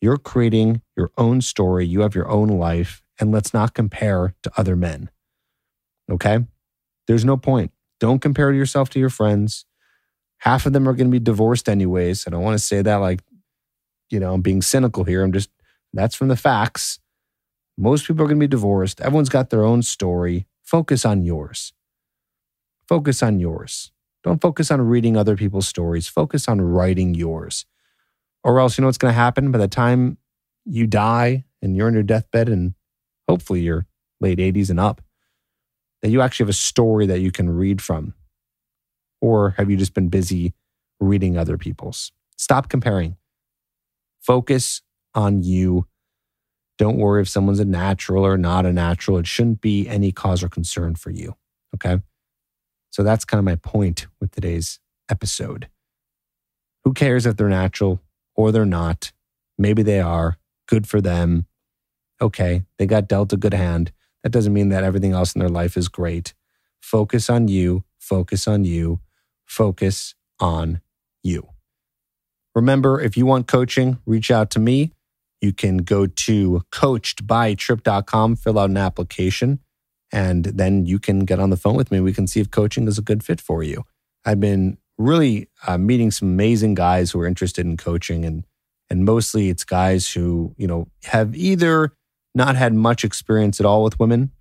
You're 0.00 0.18
creating 0.18 0.82
your 0.96 1.10
own 1.16 1.40
story. 1.40 1.86
You 1.86 2.00
have 2.02 2.14
your 2.14 2.28
own 2.28 2.48
life 2.48 3.02
and 3.18 3.32
let's 3.32 3.54
not 3.54 3.72
compare 3.72 4.34
to 4.42 4.52
other 4.56 4.76
men. 4.76 5.10
Okay? 6.10 6.40
There's 7.06 7.24
no 7.24 7.36
point. 7.36 7.72
Don't 8.00 8.20
compare 8.20 8.52
yourself 8.52 8.90
to 8.90 8.98
your 8.98 9.10
friends. 9.10 9.64
Half 10.38 10.66
of 10.66 10.72
them 10.72 10.88
are 10.88 10.92
going 10.92 11.06
to 11.06 11.12
be 11.12 11.20
divorced 11.20 11.68
anyways. 11.68 12.26
I 12.26 12.30
don't 12.30 12.42
want 12.42 12.58
to 12.58 12.64
say 12.64 12.82
that 12.82 12.96
like, 12.96 13.20
you 14.10 14.18
know, 14.18 14.34
I'm 14.34 14.42
being 14.42 14.60
cynical 14.60 15.04
here. 15.04 15.22
I'm 15.22 15.32
just, 15.32 15.50
that's 15.92 16.16
from 16.16 16.28
the 16.28 16.36
facts. 16.36 16.98
Most 17.78 18.06
people 18.06 18.24
are 18.24 18.28
going 18.28 18.40
to 18.40 18.44
be 18.44 18.50
divorced. 18.50 19.00
Everyone's 19.00 19.28
got 19.28 19.50
their 19.50 19.64
own 19.64 19.82
story. 19.82 20.46
Focus 20.62 21.04
on 21.04 21.24
yours. 21.24 21.72
Focus 22.92 23.22
on 23.22 23.40
yours. 23.40 23.90
Don't 24.22 24.42
focus 24.42 24.70
on 24.70 24.82
reading 24.82 25.16
other 25.16 25.34
people's 25.34 25.66
stories. 25.66 26.08
Focus 26.08 26.46
on 26.46 26.60
writing 26.60 27.14
yours. 27.14 27.64
Or 28.44 28.60
else, 28.60 28.76
you 28.76 28.82
know 28.82 28.88
what's 28.88 28.98
going 28.98 29.12
to 29.12 29.18
happen 29.18 29.50
by 29.50 29.56
the 29.56 29.66
time 29.66 30.18
you 30.66 30.86
die 30.86 31.46
and 31.62 31.74
you're 31.74 31.88
in 31.88 31.94
your 31.94 32.02
deathbed 32.02 32.50
and 32.50 32.74
hopefully 33.26 33.62
your 33.62 33.86
late 34.20 34.36
80s 34.36 34.68
and 34.68 34.78
up, 34.78 35.00
that 36.02 36.10
you 36.10 36.20
actually 36.20 36.44
have 36.44 36.50
a 36.50 36.52
story 36.52 37.06
that 37.06 37.20
you 37.20 37.32
can 37.32 37.48
read 37.48 37.80
from? 37.80 38.12
Or 39.22 39.54
have 39.56 39.70
you 39.70 39.78
just 39.78 39.94
been 39.94 40.10
busy 40.10 40.52
reading 41.00 41.38
other 41.38 41.56
people's? 41.56 42.12
Stop 42.36 42.68
comparing. 42.68 43.16
Focus 44.20 44.82
on 45.14 45.42
you. 45.42 45.86
Don't 46.76 46.98
worry 46.98 47.22
if 47.22 47.28
someone's 47.30 47.58
a 47.58 47.64
natural 47.64 48.26
or 48.26 48.36
not 48.36 48.66
a 48.66 48.72
natural. 48.74 49.16
It 49.16 49.26
shouldn't 49.26 49.62
be 49.62 49.88
any 49.88 50.12
cause 50.12 50.42
or 50.42 50.50
concern 50.50 50.94
for 50.94 51.08
you. 51.08 51.36
Okay. 51.74 52.02
So 52.92 53.02
that's 53.02 53.24
kind 53.24 53.40
of 53.40 53.44
my 53.44 53.56
point 53.56 54.06
with 54.20 54.30
today's 54.30 54.78
episode. 55.10 55.68
Who 56.84 56.94
cares 56.94 57.26
if 57.26 57.36
they're 57.36 57.48
natural 57.48 58.00
or 58.36 58.52
they're 58.52 58.64
not? 58.64 59.10
Maybe 59.58 59.82
they 59.82 60.00
are. 60.00 60.38
Good 60.68 60.86
for 60.86 61.00
them 61.00 61.46
okay, 62.22 62.62
they 62.78 62.86
got 62.86 63.08
dealt 63.08 63.32
a 63.32 63.36
good 63.36 63.52
hand. 63.52 63.92
That 64.22 64.30
doesn't 64.30 64.52
mean 64.52 64.68
that 64.68 64.84
everything 64.84 65.12
else 65.12 65.34
in 65.34 65.40
their 65.40 65.48
life 65.48 65.76
is 65.76 65.88
great. 65.88 66.32
Focus 66.80 67.28
on 67.28 67.48
you, 67.48 67.84
focus 67.98 68.46
on 68.46 68.64
you, 68.64 69.00
focus 69.44 70.14
on 70.38 70.80
you. 71.22 71.48
Remember, 72.54 73.00
if 73.00 73.16
you 73.16 73.26
want 73.26 73.48
coaching, 73.48 73.98
reach 74.06 74.30
out 74.30 74.50
to 74.50 74.60
me. 74.60 74.92
You 75.40 75.52
can 75.52 75.78
go 75.78 76.06
to 76.06 76.62
coachedbytrip.com, 76.70 78.36
fill 78.36 78.58
out 78.58 78.70
an 78.70 78.76
application, 78.76 79.58
and 80.12 80.44
then 80.44 80.84
you 80.84 80.98
can 80.98 81.20
get 81.20 81.40
on 81.40 81.50
the 81.50 81.56
phone 81.56 81.74
with 81.74 81.90
me. 81.90 82.00
We 82.00 82.12
can 82.12 82.26
see 82.26 82.40
if 82.40 82.50
coaching 82.50 82.86
is 82.86 82.98
a 82.98 83.02
good 83.02 83.24
fit 83.24 83.40
for 83.40 83.62
you. 83.62 83.84
I've 84.24 84.40
been 84.40 84.76
really 84.98 85.48
uh, 85.66 85.78
meeting 85.78 86.10
some 86.10 86.28
amazing 86.28 86.74
guys 86.74 87.10
who 87.10 87.20
are 87.20 87.26
interested 87.26 87.66
in 87.66 87.76
coaching 87.76 88.24
and 88.24 88.44
and 88.90 89.06
mostly 89.06 89.48
it's 89.48 89.64
guys 89.64 90.12
who, 90.12 90.54
you 90.58 90.66
know, 90.66 90.86
have 91.04 91.34
either 91.34 91.94
not 92.34 92.56
had 92.56 92.74
much 92.74 93.04
experience 93.04 93.58
at 93.58 93.64
all 93.64 93.82
with 93.82 93.98
women. 93.98 94.32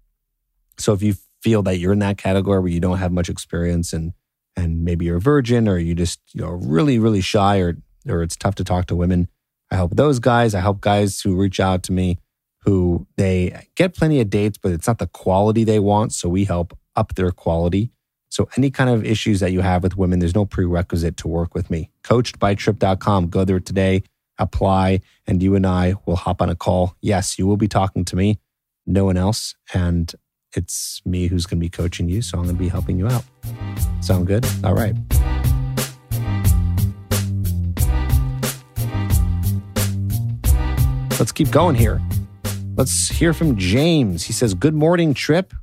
So 0.77 0.91
if 0.91 1.01
you 1.01 1.13
feel 1.41 1.63
that 1.63 1.77
you're 1.77 1.93
in 1.93 1.99
that 1.99 2.17
category 2.17 2.59
where 2.59 2.67
you 2.67 2.81
don't 2.81 2.97
have 2.97 3.13
much 3.13 3.29
experience 3.29 3.93
and 3.93 4.11
and 4.57 4.83
maybe 4.83 5.05
you're 5.05 5.17
a 5.17 5.21
virgin 5.21 5.69
or 5.69 5.77
you 5.77 5.95
just 5.95 6.19
you 6.33 6.41
know 6.41 6.49
really 6.49 6.99
really 6.99 7.21
shy 7.21 7.59
or 7.59 7.77
or 8.09 8.23
it's 8.23 8.35
tough 8.35 8.55
to 8.55 8.63
talk 8.63 8.87
to 8.87 8.95
women, 8.95 9.29
I 9.71 9.75
help 9.75 9.95
those 9.95 10.19
guys. 10.19 10.53
I 10.53 10.59
help 10.59 10.81
guys 10.81 11.21
who 11.21 11.35
reach 11.35 11.59
out 11.59 11.83
to 11.83 11.93
me 11.93 12.17
who 12.63 13.07
they 13.17 13.67
get 13.75 13.95
plenty 13.95 14.19
of 14.21 14.29
dates, 14.29 14.57
but 14.57 14.71
it's 14.71 14.87
not 14.87 14.99
the 14.99 15.07
quality 15.07 15.63
they 15.63 15.79
want. 15.79 16.13
So 16.13 16.29
we 16.29 16.45
help 16.45 16.77
up 16.95 17.15
their 17.15 17.31
quality. 17.31 17.91
So 18.29 18.47
any 18.55 18.71
kind 18.71 18.89
of 18.89 19.03
issues 19.03 19.39
that 19.41 19.51
you 19.51 19.61
have 19.61 19.83
with 19.83 19.97
women, 19.97 20.19
there's 20.19 20.35
no 20.35 20.45
prerequisite 20.45 21.17
to 21.17 21.27
work 21.27 21.53
with 21.53 21.69
me. 21.69 21.89
Coachedbytrip.com. 22.03 23.27
Go 23.27 23.43
there 23.43 23.59
today 23.59 24.03
apply, 24.41 24.99
and 25.27 25.41
you 25.41 25.55
and 25.55 25.65
I 25.65 25.95
will 26.05 26.17
hop 26.17 26.41
on 26.41 26.49
a 26.49 26.55
call. 26.55 26.95
Yes, 27.01 27.39
you 27.39 27.47
will 27.47 27.57
be 27.57 27.67
talking 27.67 28.03
to 28.05 28.15
me, 28.15 28.39
no 28.85 29.05
one 29.05 29.17
else. 29.17 29.55
And 29.73 30.11
it's 30.53 31.01
me 31.05 31.27
who's 31.27 31.45
going 31.45 31.59
to 31.59 31.63
be 31.63 31.69
coaching 31.69 32.09
you. 32.09 32.21
So 32.21 32.37
I'm 32.37 32.43
going 32.43 32.57
to 32.57 32.59
be 32.61 32.67
helping 32.67 32.97
you 32.97 33.07
out. 33.07 33.23
Sound 34.01 34.27
good? 34.27 34.45
All 34.63 34.73
right. 34.73 34.95
Let's 41.19 41.31
keep 41.31 41.51
going 41.51 41.75
here. 41.75 42.01
Let's 42.77 43.09
hear 43.09 43.33
from 43.33 43.57
James. 43.57 44.23
He 44.23 44.33
says, 44.33 44.53
Good 44.53 44.73
morning, 44.73 45.13
Trip. 45.13 45.53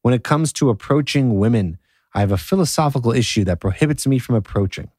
When 0.00 0.14
it 0.14 0.24
comes 0.24 0.52
to 0.54 0.70
approaching 0.70 1.38
women, 1.38 1.78
I 2.14 2.20
have 2.20 2.32
a 2.32 2.38
philosophical 2.38 3.12
issue 3.12 3.44
that 3.44 3.60
prohibits 3.60 4.06
me 4.06 4.18
from 4.18 4.34
approaching. 4.34 4.90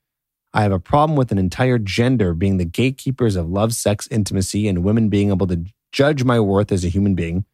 I 0.54 0.62
have 0.62 0.72
a 0.72 0.80
problem 0.80 1.18
with 1.18 1.32
an 1.32 1.40
entire 1.40 1.80
gender 1.80 2.36
being 2.36 2.58
the 2.58 2.66
gatekeepers 2.66 3.36
of 3.36 3.50
love, 3.50 3.74
sex, 3.74 4.08
intimacy, 4.12 4.68
and 4.68 4.84
women 4.84 5.10
being 5.10 5.30
able 5.30 5.48
to 5.48 5.66
judge 5.92 6.24
my 6.24 6.40
worth 6.40 6.72
as 6.72 6.86
a 6.86 6.90
human 6.90 7.16
being, 7.16 7.46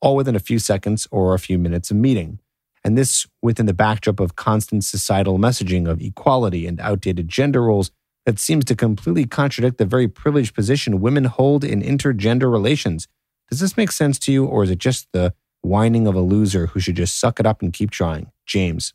all 0.00 0.16
within 0.16 0.34
a 0.34 0.40
few 0.40 0.58
seconds 0.58 1.06
or 1.12 1.32
a 1.32 1.38
few 1.38 1.56
minutes 1.56 1.90
of 1.90 1.96
meeting. 1.96 2.40
And 2.82 2.98
this 2.98 3.26
within 3.42 3.66
the 3.66 3.72
backdrop 3.72 4.18
of 4.18 4.36
constant 4.36 4.84
societal 4.84 5.38
messaging 5.38 5.88
of 5.88 6.00
equality 6.00 6.66
and 6.66 6.80
outdated 6.80 7.28
gender 7.28 7.62
roles 7.62 7.92
that 8.24 8.40
seems 8.40 8.64
to 8.64 8.74
completely 8.74 9.24
contradict 9.24 9.78
the 9.78 9.86
very 9.86 10.08
privileged 10.08 10.54
position 10.54 11.00
women 11.00 11.24
hold 11.24 11.62
in 11.62 11.80
intergender 11.80 12.50
relations. 12.50 13.06
Does 13.48 13.60
this 13.60 13.76
make 13.76 13.92
sense 13.92 14.18
to 14.20 14.32
you, 14.32 14.44
or 14.44 14.64
is 14.64 14.70
it 14.70 14.78
just 14.78 15.08
the 15.12 15.34
whining 15.62 16.06
of 16.06 16.14
a 16.14 16.20
loser 16.20 16.68
who 16.68 16.80
should 16.80 16.96
just 16.96 17.18
suck 17.18 17.40
it 17.40 17.46
up 17.46 17.62
and 17.62 17.72
keep 17.72 17.90
trying? 17.90 18.30
James. 18.44 18.92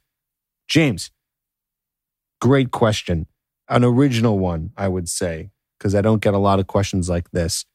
James, 0.67 1.11
great 2.39 2.71
question. 2.71 3.27
an 3.69 3.83
original 3.83 4.39
one, 4.39 4.71
I 4.75 4.87
would 4.87 5.07
say, 5.07 5.51
because 5.77 5.95
I 5.95 6.01
don't 6.01 6.21
get 6.21 6.33
a 6.33 6.37
lot 6.37 6.59
of 6.59 6.67
questions 6.67 7.09
like 7.09 7.31
this. 7.31 7.65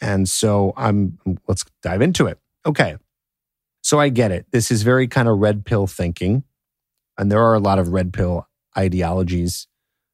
And 0.00 0.28
so 0.28 0.74
I'm, 0.76 1.18
let's 1.48 1.64
dive 1.82 2.02
into 2.02 2.26
it. 2.26 2.38
Okay. 2.66 2.96
So 3.82 4.00
I 4.00 4.08
get 4.10 4.32
it. 4.32 4.46
This 4.52 4.70
is 4.70 4.82
very 4.82 5.06
kind 5.06 5.28
of 5.28 5.38
red 5.38 5.64
pill 5.64 5.86
thinking. 5.86 6.44
And 7.16 7.30
there 7.32 7.42
are 7.42 7.54
a 7.54 7.60
lot 7.60 7.78
of 7.78 7.88
red 7.88 8.12
pill 8.12 8.46
ideologies. 8.76 9.68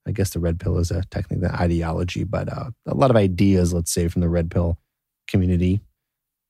I 0.06 0.12
guess 0.12 0.30
the 0.30 0.40
red 0.40 0.60
pill 0.60 0.78
is 0.78 0.90
a 0.90 1.02
technically 1.10 1.48
an 1.48 1.54
ideology, 1.54 2.24
but 2.24 2.52
uh, 2.52 2.70
a 2.86 2.94
lot 2.94 3.10
of 3.10 3.16
ideas, 3.16 3.72
let's 3.72 3.92
say, 3.92 4.08
from 4.08 4.20
the 4.20 4.28
red 4.28 4.50
pill 4.50 4.78
community 5.28 5.80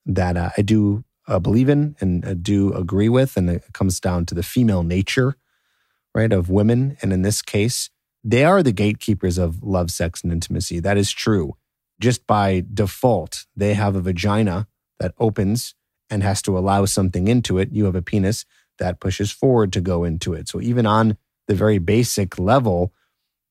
that 0.07 0.37
uh, 0.37 0.51
I 0.57 0.63
do 0.63 1.05
uh, 1.29 1.39
believe 1.39 1.69
in 1.69 1.97
and 2.01 2.25
uh, 2.25 2.35
do 2.35 2.73
agree 2.75 3.09
with. 3.09 3.37
And 3.37 3.49
it 3.49 3.65
comes 3.73 4.01
down 4.01 4.27
to 4.27 4.35
the 4.35 4.43
female 4.43 4.83
nature, 4.83 5.37
right, 6.15 6.33
of 6.33 6.51
women. 6.51 6.97
And 7.03 7.13
in 7.13 7.23
this 7.23 7.43
case, 7.43 7.91
they 8.25 8.45
are 8.45 8.63
the 8.63 8.73
gatekeepers 8.73 9.39
of 9.39 9.63
love, 9.63 9.91
sex, 9.91 10.23
and 10.23 10.33
intimacy. 10.33 10.81
That 10.81 10.97
is 10.97 11.11
true. 11.11 11.57
Just 12.01 12.27
by 12.27 12.65
default, 12.73 13.47
they 13.55 13.75
have 13.75 13.95
a 13.95 14.01
vagina 14.01 14.67
that 14.99 15.15
opens 15.19 15.75
and 16.11 16.23
has 16.23 16.43
to 16.43 16.57
allow 16.57 16.85
something 16.85 17.29
into 17.29 17.59
it. 17.59 17.73
You 17.73 17.85
have 17.85 17.95
a 17.95 18.03
penis 18.03 18.45
that 18.79 19.01
pushes 19.01 19.31
forward 19.31 19.73
to 19.73 19.81
go 19.81 20.05
into 20.05 20.35
it. 20.35 20.49
So 20.49 20.61
even 20.61 20.87
on 20.87 21.17
the 21.47 21.55
very 21.55 21.79
basic 21.79 22.39
level, 22.39 22.93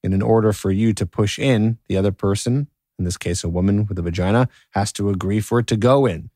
and 0.03 0.13
in 0.13 0.21
order 0.21 0.51
for 0.51 0.71
you 0.71 0.93
to 0.93 1.05
push 1.05 1.37
in, 1.37 1.77
the 1.87 1.97
other 1.97 2.11
person, 2.11 2.67
in 2.97 3.05
this 3.05 3.17
case, 3.17 3.43
a 3.43 3.49
woman 3.49 3.85
with 3.85 3.99
a 3.99 4.01
vagina, 4.01 4.49
has 4.71 4.91
to 4.93 5.09
agree 5.09 5.39
for 5.39 5.59
it 5.59 5.67
to 5.67 5.77
go 5.77 6.05
in. 6.05 6.30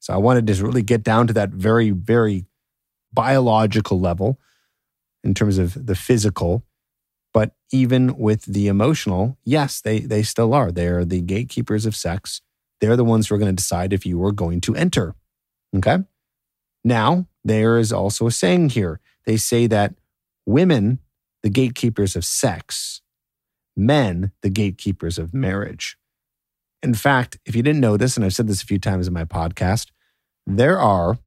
So 0.00 0.14
I 0.14 0.16
wanted 0.16 0.46
to 0.46 0.64
really 0.64 0.82
get 0.82 1.02
down 1.02 1.26
to 1.26 1.32
that 1.34 1.50
very, 1.50 1.90
very 1.90 2.46
biological 3.12 4.00
level 4.00 4.38
in 5.24 5.34
terms 5.34 5.58
of 5.58 5.86
the 5.86 5.94
physical. 5.94 6.64
But 7.34 7.52
even 7.72 8.16
with 8.16 8.44
the 8.44 8.68
emotional, 8.68 9.36
yes, 9.44 9.80
they, 9.80 10.00
they 10.00 10.22
still 10.22 10.54
are. 10.54 10.72
They 10.72 10.86
are 10.86 11.04
the 11.04 11.20
gatekeepers 11.20 11.84
of 11.84 11.94
sex. 11.94 12.40
They're 12.80 12.96
the 12.96 13.04
ones 13.04 13.28
who 13.28 13.34
are 13.34 13.38
going 13.38 13.54
to 13.54 13.62
decide 13.62 13.92
if 13.92 14.06
you 14.06 14.22
are 14.24 14.32
going 14.32 14.60
to 14.62 14.74
enter. 14.74 15.14
Okay. 15.76 15.98
Now, 16.84 17.26
there 17.44 17.78
is 17.78 17.92
also 17.92 18.26
a 18.26 18.30
saying 18.30 18.70
here. 18.70 19.00
They 19.26 19.36
say 19.36 19.66
that 19.66 19.94
women, 20.46 21.00
the 21.42 21.50
gatekeepers 21.50 22.16
of 22.16 22.24
sex, 22.24 23.02
men, 23.76 24.32
the 24.42 24.50
gatekeepers 24.50 25.18
of 25.18 25.34
marriage. 25.34 25.97
In 26.82 26.94
fact, 26.94 27.38
if 27.44 27.56
you 27.56 27.62
didn't 27.62 27.80
know 27.80 27.96
this, 27.96 28.16
and 28.16 28.24
I've 28.24 28.34
said 28.34 28.46
this 28.46 28.62
a 28.62 28.66
few 28.66 28.78
times 28.78 29.08
in 29.08 29.14
my 29.14 29.24
podcast, 29.24 29.88
there 30.46 30.78
are 30.78 31.18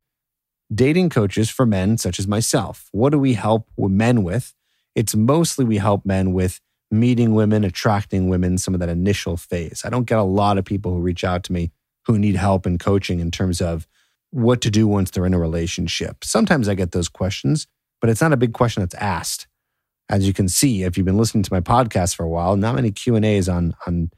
dating 0.74 1.10
coaches 1.10 1.50
for 1.50 1.66
men 1.66 1.98
such 1.98 2.20
as 2.20 2.28
myself. 2.28 2.88
What 2.92 3.12
do 3.12 3.20
we 3.20 3.34
help 3.34 3.68
men 3.78 4.24
with? 4.24 4.54
It's 4.96 5.16
mostly 5.16 5.66
we 5.66 5.78
help 5.78 6.06
men 6.06 6.34
with 6.34 6.62
meeting 6.90 7.34
women, 7.34 7.64
attracting 7.64 8.30
women, 8.30 8.58
some 8.58 8.74
of 8.74 8.80
that 8.80 8.90
initial 8.90 9.38
phase. 9.38 9.84
I 9.86 9.90
don't 9.90 10.08
get 10.08 10.18
a 10.18 10.24
lot 10.24 10.58
of 10.58 10.66
people 10.66 10.94
who 10.94 11.00
reach 11.00 11.24
out 11.24 11.44
to 11.46 11.54
me 11.54 11.72
who 12.06 12.18
need 12.18 12.36
help 12.36 12.66
and 12.66 12.80
coaching 12.80 13.20
in 13.20 13.32
terms 13.32 13.62
of 13.62 13.88
what 14.32 14.62
to 14.62 14.72
do 14.72 14.88
once 14.88 15.12
they're 15.12 15.26
in 15.26 15.34
a 15.34 15.40
relationship. 15.40 16.24
Sometimes 16.24 16.68
I 16.68 16.74
get 16.74 16.92
those 16.92 17.10
questions, 17.10 17.68
but 18.00 18.10
it's 18.10 18.22
not 18.22 18.34
a 18.34 18.38
big 18.38 18.54
question 18.54 18.82
that's 18.82 18.96
asked. 18.96 19.48
As 20.10 20.26
you 20.26 20.34
can 20.34 20.50
see, 20.50 20.84
if 20.84 20.98
you've 20.98 21.06
been 21.06 21.18
listening 21.18 21.44
to 21.44 21.54
my 21.54 21.62
podcast 21.62 22.16
for 22.16 22.24
a 22.24 22.30
while, 22.30 22.56
not 22.58 22.76
many 22.76 22.92
Q&As 22.92 23.48
on 23.48 23.76
on 23.86 24.10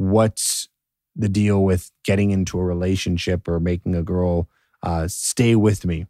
what's 0.00 0.68
the 1.14 1.28
deal 1.28 1.62
with 1.62 1.90
getting 2.04 2.30
into 2.30 2.58
a 2.58 2.64
relationship 2.64 3.46
or 3.46 3.60
making 3.60 3.94
a 3.94 4.02
girl 4.02 4.48
uh, 4.82 5.06
stay 5.06 5.54
with 5.54 5.84
me, 5.84 6.06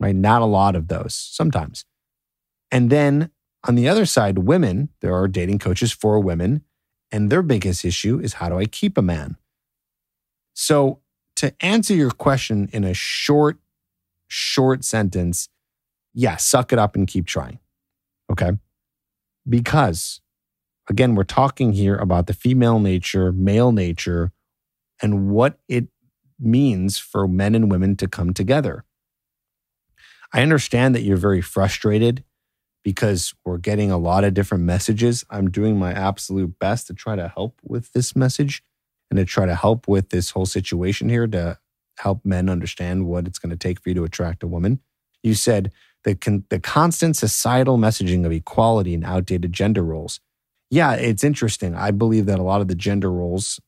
right? 0.00 0.16
Not 0.16 0.42
a 0.42 0.46
lot 0.46 0.74
of 0.74 0.88
those 0.88 1.14
sometimes. 1.14 1.84
And 2.72 2.90
then 2.90 3.30
on 3.62 3.76
the 3.76 3.88
other 3.88 4.04
side, 4.04 4.38
women, 4.38 4.88
there 5.00 5.14
are 5.14 5.28
dating 5.28 5.60
coaches 5.60 5.92
for 5.92 6.18
women, 6.18 6.62
and 7.12 7.30
their 7.30 7.42
biggest 7.42 7.84
issue 7.84 8.18
is 8.18 8.34
how 8.34 8.48
do 8.48 8.58
I 8.58 8.66
keep 8.66 8.98
a 8.98 9.02
man? 9.02 9.36
So, 10.54 11.00
to 11.36 11.54
answer 11.60 11.94
your 11.94 12.10
question 12.10 12.68
in 12.72 12.84
a 12.84 12.94
short, 12.94 13.58
short 14.26 14.84
sentence, 14.84 15.48
yeah, 16.12 16.36
suck 16.36 16.72
it 16.72 16.78
up 16.78 16.96
and 16.96 17.06
keep 17.06 17.26
trying. 17.26 17.58
Okay. 18.30 18.52
Because 19.48 20.20
again, 20.88 21.14
we're 21.14 21.24
talking 21.24 21.72
here 21.72 21.96
about 21.96 22.26
the 22.26 22.34
female 22.34 22.78
nature, 22.78 23.32
male 23.32 23.72
nature, 23.72 24.32
and 25.02 25.30
what 25.30 25.58
it 25.68 25.88
means 26.38 26.98
for 26.98 27.26
men 27.26 27.54
and 27.54 27.70
women 27.70 27.96
to 27.96 28.08
come 28.08 28.34
together. 28.34 28.84
I 30.32 30.42
understand 30.42 30.94
that 30.94 31.02
you're 31.02 31.16
very 31.16 31.40
frustrated 31.40 32.24
because 32.82 33.34
we're 33.44 33.58
getting 33.58 33.90
a 33.90 33.98
lot 33.98 34.24
of 34.24 34.34
different 34.34 34.64
messages. 34.64 35.24
I'm 35.30 35.50
doing 35.50 35.78
my 35.78 35.92
absolute 35.92 36.58
best 36.58 36.86
to 36.88 36.94
try 36.94 37.16
to 37.16 37.28
help 37.28 37.60
with 37.62 37.92
this 37.92 38.14
message 38.14 38.62
and 39.10 39.16
to 39.18 39.24
try 39.24 39.46
to 39.46 39.54
help 39.54 39.88
with 39.88 40.10
this 40.10 40.30
whole 40.30 40.46
situation 40.46 41.08
here 41.08 41.26
to 41.28 41.58
help 41.98 42.24
men 42.24 42.48
understand 42.48 43.06
what 43.06 43.26
it's 43.26 43.38
going 43.38 43.50
to 43.50 43.56
take 43.56 43.80
for 43.80 43.88
you 43.88 43.94
to 43.94 44.04
attract 44.04 44.42
a 44.42 44.48
woman. 44.48 44.80
You 45.22 45.34
said 45.34 45.72
the, 46.02 46.14
con- 46.14 46.44
the 46.50 46.60
constant 46.60 47.16
societal 47.16 47.78
messaging 47.78 48.26
of 48.26 48.32
equality 48.32 48.92
and 48.92 49.04
outdated 49.04 49.52
gender 49.52 49.82
roles 49.82 50.20
yeah, 50.74 50.94
it's 50.94 51.22
interesting. 51.22 51.76
I 51.76 51.92
believe 51.92 52.26
that 52.26 52.40
a 52.40 52.42
lot 52.42 52.60
of 52.60 52.66
the 52.66 52.74
gender 52.74 53.12
roles 53.12 53.60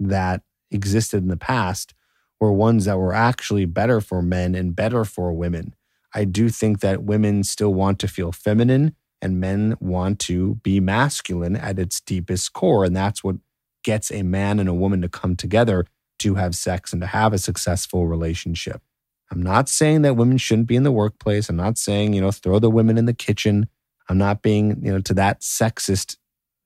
that 0.00 0.42
existed 0.72 1.22
in 1.22 1.28
the 1.28 1.36
past 1.36 1.94
were 2.40 2.52
ones 2.52 2.86
that 2.86 2.98
were 2.98 3.14
actually 3.14 3.64
better 3.64 4.00
for 4.00 4.20
men 4.20 4.56
and 4.56 4.74
better 4.74 5.04
for 5.04 5.32
women. 5.32 5.72
I 6.12 6.24
do 6.24 6.48
think 6.48 6.80
that 6.80 7.04
women 7.04 7.44
still 7.44 7.72
want 7.72 8.00
to 8.00 8.08
feel 8.08 8.32
feminine 8.32 8.96
and 9.20 9.38
men 9.38 9.76
want 9.78 10.18
to 10.20 10.56
be 10.64 10.80
masculine 10.80 11.54
at 11.54 11.78
its 11.78 12.00
deepest 12.00 12.52
core. 12.52 12.84
And 12.84 12.96
that's 12.96 13.22
what 13.22 13.36
gets 13.84 14.10
a 14.10 14.24
man 14.24 14.58
and 14.58 14.68
a 14.68 14.74
woman 14.74 15.00
to 15.02 15.08
come 15.08 15.36
together 15.36 15.86
to 16.18 16.34
have 16.34 16.56
sex 16.56 16.92
and 16.92 17.00
to 17.02 17.06
have 17.06 17.32
a 17.32 17.38
successful 17.38 18.08
relationship. 18.08 18.82
I'm 19.30 19.42
not 19.42 19.68
saying 19.68 20.02
that 20.02 20.16
women 20.16 20.38
shouldn't 20.38 20.66
be 20.66 20.74
in 20.74 20.82
the 20.82 20.90
workplace. 20.90 21.48
I'm 21.48 21.56
not 21.56 21.78
saying, 21.78 22.14
you 22.14 22.20
know, 22.20 22.32
throw 22.32 22.58
the 22.58 22.68
women 22.68 22.98
in 22.98 23.06
the 23.06 23.14
kitchen. 23.14 23.68
I'm 24.08 24.18
not 24.18 24.42
being, 24.42 24.84
you 24.84 24.92
know, 24.92 25.00
to 25.02 25.14
that 25.14 25.42
sexist 25.42 26.16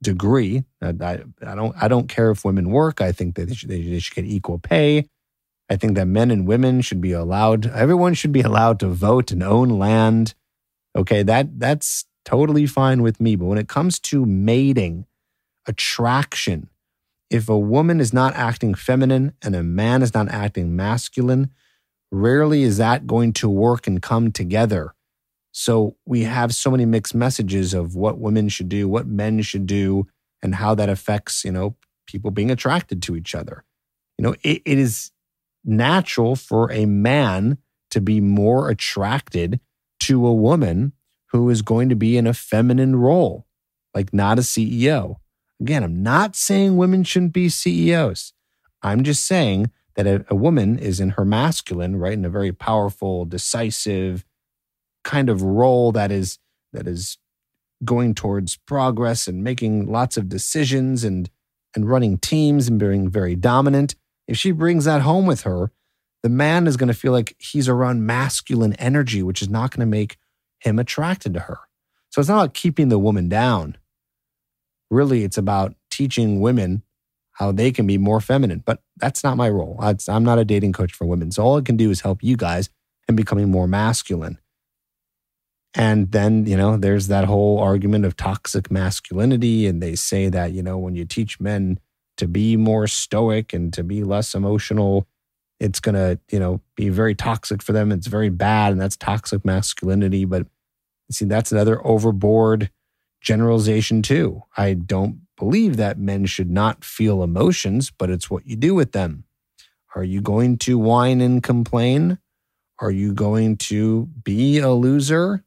degree. 0.03 0.65
I, 0.83 0.89
I, 0.89 1.55
don't 1.55 1.75
I 1.81 1.89
don't 1.89 2.09
care 2.09 2.31
if 2.31 2.45
women 2.45 2.71
work. 2.71 3.01
I 3.01 3.13
think 3.13 3.37
that 3.37 3.49
they 3.49 3.55
should, 3.55 3.69
they 3.69 3.99
should 3.99 4.15
get 4.15 4.25
equal 4.25 4.59
pay. 4.59 5.09
I 5.69 5.77
think 5.77 5.97
that 5.97 6.07
men 6.07 6.31
and 6.31 6.47
women 6.47 6.81
should 6.81 7.01
be 7.01 7.13
allowed. 7.13 7.67
Everyone 7.67 8.15
should 8.15 8.33
be 8.33 8.43
allowed 8.43 8.79
to 8.81 8.89
vote 8.89 9.33
and 9.33 9.43
own 9.43 9.69
land. 9.71 10.35
Okay, 10.97 11.23
that 11.25 11.59
that's 11.59 12.05
totally 12.25 12.67
fine 12.67 13.03
with 13.03 13.21
me. 13.21 13.37
But 13.37 13.47
when 13.47 13.59
it 13.59 13.69
comes 13.69 13.99
to 14.01 14.25
mating, 14.25 15.07
attraction, 15.67 16.69
if 17.31 17.49
a 17.49 17.59
woman 17.59 18.01
is 18.01 18.13
not 18.13 18.35
acting 18.35 18.75
feminine 18.75 19.33
and 19.43 19.57
a 19.57 19.63
man 19.63 20.03
is 20.03 20.15
not 20.15 20.29
acting 20.29 20.77
masculine, 20.77 21.51
rarely 22.13 22.63
is 22.63 22.77
that 22.79 23.07
going 23.07 23.33
to 23.35 23.49
work 23.49 23.87
and 23.87 24.01
come 24.01 24.31
together. 24.31 24.95
So 25.59 25.97
we 26.05 26.25
have 26.25 26.55
so 26.55 26.71
many 26.71 26.85
mixed 26.85 27.15
messages 27.15 27.73
of 27.73 27.97
what 27.97 28.19
women 28.19 28.51
should 28.51 28.69
do, 28.69 28.91
what 28.91 29.07
men 29.07 29.41
should 29.41 29.67
do, 29.67 30.07
and 30.43 30.57
how 30.57 30.75
that 30.75 30.91
affects, 30.91 31.47
you 31.47 31.51
know, 31.51 31.77
people 32.07 32.31
being 32.31 32.51
attracted 32.51 33.01
to 33.05 33.17
each 33.17 33.35
other. 33.35 33.65
You 34.19 34.25
know, 34.25 34.35
it, 34.43 34.61
it 34.67 34.79
is 34.79 35.13
natural 35.65 36.37
for 36.37 36.71
a 36.71 36.85
man 36.85 37.57
to 37.91 38.03
be 38.03 38.21
more 38.21 38.69
attracted 38.69 39.59
to 40.01 40.27
a 40.27 40.35
woman 40.35 40.93
who 41.33 41.49
is 41.49 41.63
going 41.63 41.89
to 41.89 41.97
be 41.97 42.19
in 42.19 42.27
a 42.27 42.35
feminine 42.35 42.97
role, 42.97 43.47
like 43.95 44.13
not 44.13 44.39
a 44.39 44.43
CEO. 44.43 45.17
Again, 45.59 45.83
I'm 45.83 46.03
not 46.03 46.37
saying 46.37 46.77
women 46.77 47.03
shouldn't 47.03 47.33
be 47.33 47.49
CEOs. 47.49 48.35
I'm 48.83 49.03
just 49.03 49.25
saying 49.25 49.71
that 49.95 50.07
a, 50.07 50.27
a 50.29 50.35
woman 50.35 50.79
is 50.79 51.01
in 51.01 51.11
her 51.13 51.25
masculine, 51.25 51.97
right, 51.97 52.13
in 52.13 52.27
a 52.27 52.31
very 52.31 52.53
powerful, 52.53 53.25
decisive, 53.25 54.23
kind 55.07 55.31
of 55.31 55.41
role 55.41 55.93
that 55.93 56.11
is 56.11 56.39
that 56.75 56.87
is 56.87 57.17
going 57.85 58.15
towards 58.15 58.57
progress 58.57 59.29
and 59.29 59.45
making 59.45 59.87
lots 59.87 60.17
of 60.17 60.29
decisions 60.29 61.05
and 61.05 61.31
and 61.75 61.89
running 61.89 62.19
teams 62.19 62.69
and 62.69 62.79
being 62.79 63.09
very 63.09 63.37
dominant. 63.37 63.95
If 64.27 64.37
she 64.37 64.51
brings 64.51 64.85
that 64.85 65.03
home 65.03 65.25
with 65.25 65.43
her 65.43 65.71
the 66.23 66.29
man 66.29 66.67
is 66.67 66.77
going 66.77 66.89
to 66.89 66.95
feel 66.95 67.13
like 67.13 67.37
he's 67.39 67.69
around 67.69 68.05
masculine 68.05 68.75
energy 68.75 69.23
which 69.23 69.41
is 69.41 69.49
not 69.49 69.71
going 69.71 69.81
to 69.81 69.87
make 69.87 70.19
him 70.59 70.79
attracted 70.79 71.33
to 71.35 71.41
her. 71.41 71.59
So 72.11 72.21
it's 72.21 72.29
not 72.29 72.43
about 72.43 72.55
keeping 72.55 72.89
the 72.89 72.99
woman 72.99 73.29
down. 73.29 73.77
Really 74.91 75.23
it's 75.23 75.39
about 75.39 75.75
teaching 75.89 76.41
women 76.41 76.83
how 77.33 77.53
they 77.53 77.71
can 77.71 77.87
be 77.87 77.97
more 77.97 78.21
feminine 78.21 78.65
but 78.67 78.81
that's 78.97 79.23
not 79.23 79.37
my 79.37 79.49
role. 79.49 79.79
I'm 79.81 80.25
not 80.25 80.41
a 80.41 80.45
dating 80.45 80.73
coach 80.73 80.93
for 80.93 81.07
women. 81.07 81.31
So 81.31 81.45
all 81.45 81.59
i 81.59 81.61
can 81.61 81.77
do 81.77 81.91
is 81.91 82.01
help 82.01 82.25
you 82.25 82.37
guys 82.37 82.71
in 83.09 83.15
becoming 83.15 83.53
more 83.53 83.69
masculine 83.69 84.39
and 85.77 86.11
then, 86.11 86.47
you 86.47 86.57
know, 86.57 86.79
there's 86.79 87.09
that 87.09 87.27
whole 87.27 87.59
argument 87.59 88.07
of 88.07 88.17
toxic 88.17 88.71
masculinity. 88.71 89.67
And 89.67 89.83
they 89.83 89.95
say 89.95 90.31
that, 90.31 90.53
you 90.53 90.63
know, 90.63 90.79
when 90.79 90.97
you 90.97 91.05
teach 91.05 91.39
men 91.39 91.79
to 92.17 92.27
be 92.27 92.57
more 92.57 92.87
stoic 92.87 93.53
and 93.53 93.73
to 93.75 93.85
be 93.85 94.03
less 94.03 94.35
emotional, 94.35 95.07
it's 95.61 95.79
going 95.79 95.95
to, 95.95 96.19
you 96.31 96.41
know, 96.41 96.63
be 96.77 96.89
very 96.89 97.15
toxic 97.15 97.63
for 97.63 97.73
them. 97.73 97.93
It's 97.93 98.07
very 98.07 98.31
bad. 98.31 98.73
And 98.73 98.81
that's 98.81 98.97
toxic 98.97 99.45
masculinity. 99.45 100.25
But 100.25 100.47
see, 101.11 101.27
that's 101.27 101.53
another 101.53 101.87
overboard 101.87 102.71
generalization 103.21 104.01
too. 104.01 104.43
I 104.57 104.73
don't 104.73 105.27
believe 105.37 105.77
that 105.77 105.99
men 105.99 106.25
should 106.25 106.51
not 106.51 106.85
feel 106.85 107.23
emotions, 107.23 107.91
but 107.91 108.09
it's 108.09 108.31
what 108.31 108.47
you 108.47 108.57
do 108.57 108.75
with 108.75 108.93
them. 108.93 109.25
Are 109.95 110.05
you 110.05 110.23
going 110.23 110.57
to 110.59 110.79
whine 110.79 111.21
and 111.21 111.43
complain? 111.43 112.19
Are 112.79 112.91
you 112.91 113.13
going 113.13 113.57
to 113.59 114.07
be 114.25 114.59
a 114.59 114.71
loser? 114.71 115.43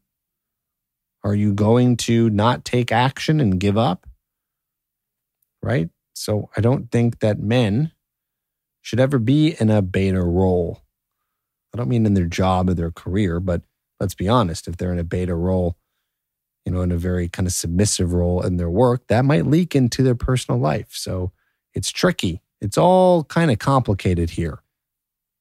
Are 1.23 1.36
you 1.36 1.53
going 1.53 1.97
to 1.97 2.29
not 2.29 2.65
take 2.65 2.91
action 2.91 3.39
and 3.39 3.60
give 3.60 3.77
up? 3.77 4.08
Right? 5.62 5.89
So 6.13 6.49
I 6.55 6.62
don't 6.62 6.91
think 6.91 7.19
that 7.19 7.39
men 7.39 7.91
should 8.82 8.99
ever 8.99 9.19
be 9.19 9.55
in 9.60 9.69
a 9.69 9.82
beta 9.82 10.21
role. 10.21 10.82
I 11.73 11.77
don't 11.77 11.89
mean 11.89 12.05
in 12.05 12.13
their 12.13 12.25
job 12.25 12.69
or 12.69 12.73
their 12.73 12.91
career, 12.91 13.39
but 13.39 13.62
let's 13.99 14.15
be 14.15 14.27
honest, 14.27 14.67
if 14.67 14.77
they're 14.77 14.93
in 14.93 14.99
a 14.99 15.03
beta 15.03 15.36
role, 15.36 15.77
you 16.65 16.71
know, 16.71 16.82
in 16.82 16.91
a 16.91 16.97
very 16.97 17.29
kind 17.29 17.47
of 17.47 17.53
submissive 17.53 18.13
role 18.13 18.41
in 18.41 18.58
their 18.58 18.69
work, 18.69 19.08
that 19.08 19.25
might 19.25 19.45
leak 19.45 19.75
into 19.75 20.03
their 20.03 20.15
personal 20.15 20.60
life. 20.60 20.88
So 20.91 21.32
it's 21.73 21.91
tricky. 21.91 22.41
It's 22.62 22.77
all 22.77 23.23
kind 23.25 23.51
of 23.51 23.60
complicated 23.60 24.32
here. 24.32 24.60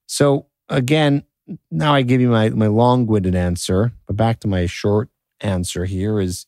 So 0.06 0.46
again, 0.68 1.24
now 1.70 1.94
I 1.94 2.02
give 2.02 2.20
you 2.20 2.28
my, 2.28 2.50
my 2.50 2.66
long 2.66 3.06
winded 3.06 3.34
answer, 3.34 3.92
but 4.06 4.16
back 4.16 4.40
to 4.40 4.48
my 4.48 4.66
short 4.66 5.08
answer 5.40 5.84
here 5.84 6.20
is 6.20 6.46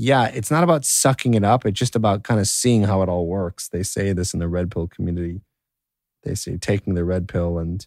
yeah, 0.00 0.26
it's 0.26 0.50
not 0.50 0.62
about 0.62 0.84
sucking 0.84 1.34
it 1.34 1.42
up. 1.42 1.66
It's 1.66 1.78
just 1.78 1.96
about 1.96 2.22
kind 2.22 2.38
of 2.38 2.46
seeing 2.46 2.84
how 2.84 3.02
it 3.02 3.08
all 3.08 3.26
works. 3.26 3.68
They 3.68 3.82
say 3.82 4.12
this 4.12 4.32
in 4.32 4.38
the 4.38 4.46
red 4.46 4.70
pill 4.70 4.86
community. 4.86 5.40
They 6.22 6.36
say 6.36 6.56
taking 6.56 6.94
the 6.94 7.04
red 7.04 7.26
pill 7.26 7.58
and 7.58 7.84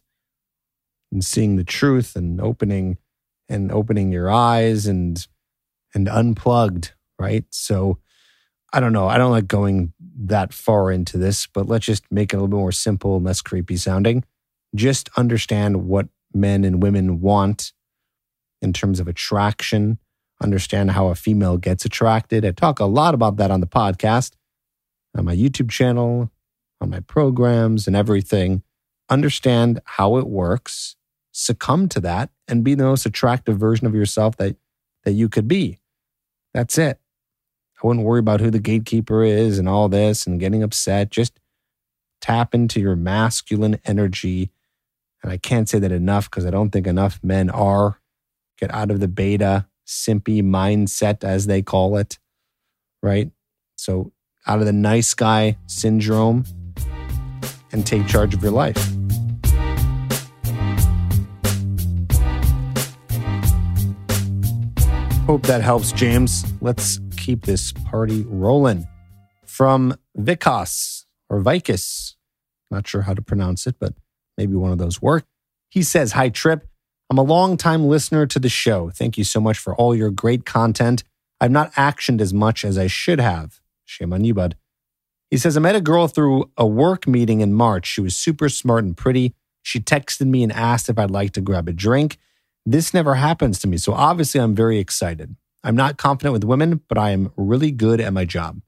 and 1.12 1.24
seeing 1.24 1.56
the 1.56 1.64
truth 1.64 2.16
and 2.16 2.42
opening 2.42 2.98
and 3.48 3.72
opening 3.72 4.12
your 4.12 4.30
eyes 4.30 4.88
and 4.88 5.26
and 5.94 6.10
unplugged, 6.10 6.94
right? 7.20 7.46
So 7.50 8.00
I 8.74 8.80
don't 8.80 8.94
know. 8.94 9.08
I 9.08 9.18
don't 9.18 9.32
like 9.32 9.48
going 9.48 9.94
that 10.20 10.54
far 10.54 10.92
into 10.92 11.18
this, 11.18 11.48
but 11.48 11.68
let's 11.68 11.86
just 11.86 12.04
make 12.10 12.34
it 12.34 12.38
a 12.38 12.40
little 12.40 12.48
bit 12.48 12.56
more 12.58 12.72
simple 12.72 13.18
and 13.18 13.26
less 13.26 13.42
creepy 13.42 13.76
sounding. 13.76 14.24
Just 14.74 15.10
understand 15.18 15.88
what 15.88 16.08
men 16.34 16.64
and 16.64 16.82
women 16.82 17.20
want 17.20 17.74
in 18.62 18.72
terms 18.72 19.00
of 19.00 19.08
attraction, 19.08 19.98
understand 20.42 20.92
how 20.92 21.08
a 21.08 21.16
female 21.16 21.58
gets 21.58 21.86
attracted. 21.86 22.46
I 22.46 22.52
talk 22.52 22.80
a 22.80 22.86
lot 22.86 23.14
about 23.14 23.38
that 23.38 23.52
on 23.52 23.62
the 23.62 23.68
podcast, 23.68 24.34
on 25.16 25.26
my 25.26 25.36
YouTube 25.36 25.70
channel, 25.70 26.32
on 26.80 26.90
my 26.90 27.00
programs, 27.02 27.88
and 27.88 27.96
everything. 27.96 28.64
Understand 29.10 29.82
how 29.86 30.18
it 30.18 30.28
works, 30.28 30.96
succumb 31.32 31.88
to 31.90 32.00
that, 32.02 32.30
and 32.48 32.64
be 32.64 32.76
the 32.76 32.84
most 32.84 33.06
attractive 33.06 33.58
version 33.58 33.86
of 33.86 33.96
yourself 33.96 34.38
that, 34.38 34.56
that 35.04 35.14
you 35.14 35.30
could 35.30 35.48
be. 35.48 35.80
That's 36.54 36.78
it. 36.78 37.00
I 37.82 37.88
wouldn't 37.88 38.06
worry 38.06 38.20
about 38.20 38.42
who 38.42 38.52
the 38.52 38.60
gatekeeper 38.60 39.24
is 39.24 39.58
and 39.58 39.68
all 39.68 39.90
this 39.90 40.28
and 40.28 40.40
getting 40.40 40.64
upset. 40.64 41.10
Just 41.10 41.40
tap 42.20 42.54
into 42.54 42.80
your 42.80 42.96
masculine 42.96 43.80
energy. 43.86 44.52
And 45.24 45.32
I 45.32 45.38
can't 45.38 45.68
say 45.68 45.80
that 45.80 45.92
enough 45.92 46.30
because 46.30 46.46
I 46.46 46.52
don't 46.52 46.70
think 46.70 46.88
enough 46.88 47.20
men 47.24 47.50
are. 47.50 48.00
Get 48.60 48.74
out 48.74 48.92
of 48.92 49.00
the 49.00 49.08
beta, 49.08 49.66
simpy 49.92 50.42
mindset, 50.42 51.24
as 51.24 51.48
they 51.48 51.62
call 51.62 51.98
it, 51.98 52.18
right? 53.04 53.30
So, 53.76 54.14
out 54.48 54.60
of 54.60 54.66
the 54.66 54.74
nice 54.74 55.14
guy 55.14 55.58
syndrome 55.68 56.46
and 57.72 57.86
take 57.86 58.08
charge 58.08 58.34
of 58.34 58.42
your 58.42 58.52
life. 58.52 58.78
Hope 65.28 65.44
that 65.44 65.62
helps, 65.62 65.92
James. 65.92 66.44
Let's 66.62 67.00
keep 67.18 67.46
this 67.46 67.72
party 67.72 68.26
rolling. 68.28 68.88
From 69.46 69.96
Vikas 70.18 71.06
or 71.30 71.42
Vicus, 71.42 72.16
not 72.70 72.88
sure 72.88 73.04
how 73.04 73.14
to 73.14 73.22
pronounce 73.22 73.68
it, 73.68 73.76
but 73.80 73.94
maybe 74.38 74.56
one 74.56 74.72
of 74.72 74.78
those 74.78 75.02
work. 75.02 75.26
He 75.70 75.84
says, 75.84 76.14
Hi, 76.14 76.30
Trip. 76.30 76.68
I'm 77.12 77.18
a 77.18 77.24
long-time 77.24 77.88
listener 77.88 78.26
to 78.26 78.40
the 78.40 78.48
show. 78.48 78.90
Thank 78.90 79.18
you 79.18 79.26
so 79.26 79.42
much 79.42 79.58
for 79.58 79.76
all 79.76 79.94
your 79.94 80.10
great 80.12 80.46
content. 80.46 81.04
I've 81.42 81.52
not 81.52 81.74
actioned 81.74 82.22
as 82.22 82.34
much 82.34 82.64
as 82.64 82.78
I 82.78 82.88
should 82.88 83.20
have. 83.20 83.60
Shame 83.84 84.14
on 84.14 84.24
you, 84.24 84.34
bud. 84.34 84.56
He 85.30 85.36
says, 85.36 85.58
I 85.58 85.60
met 85.60 85.76
a 85.76 85.82
girl 85.82 86.08
through 86.08 86.50
a 86.56 86.66
work 86.66 87.10
meeting 87.10 87.42
in 87.42 87.54
March. 87.54 87.86
She 87.86 88.00
was 88.00 88.16
super 88.16 88.48
smart 88.48 88.86
and 88.86 88.96
pretty. 88.96 89.34
She 89.62 89.82
texted 89.82 90.28
me 90.28 90.42
and 90.42 90.54
asked 90.54 90.88
if 90.88 90.98
I'd 90.98 91.12
like 91.12 91.34
to 91.34 91.42
grab 91.42 91.68
a 91.68 91.74
drink. 91.74 92.18
This 92.66 92.94
never 92.94 93.16
happens 93.16 93.60
to 93.60 93.68
me, 93.68 93.76
so 93.76 93.92
obviously 93.92 94.40
I'm 94.40 94.56
very 94.56 94.80
excited. 94.80 95.36
I'm 95.66 95.76
not 95.76 95.98
confident 95.98 96.32
with 96.32 96.46
women, 96.46 96.80
but 96.88 96.98
I 96.98 97.10
am 97.10 97.34
really 97.36 97.72
good 97.72 98.00
at 98.00 98.14
my 98.14 98.24
job. 98.24 98.62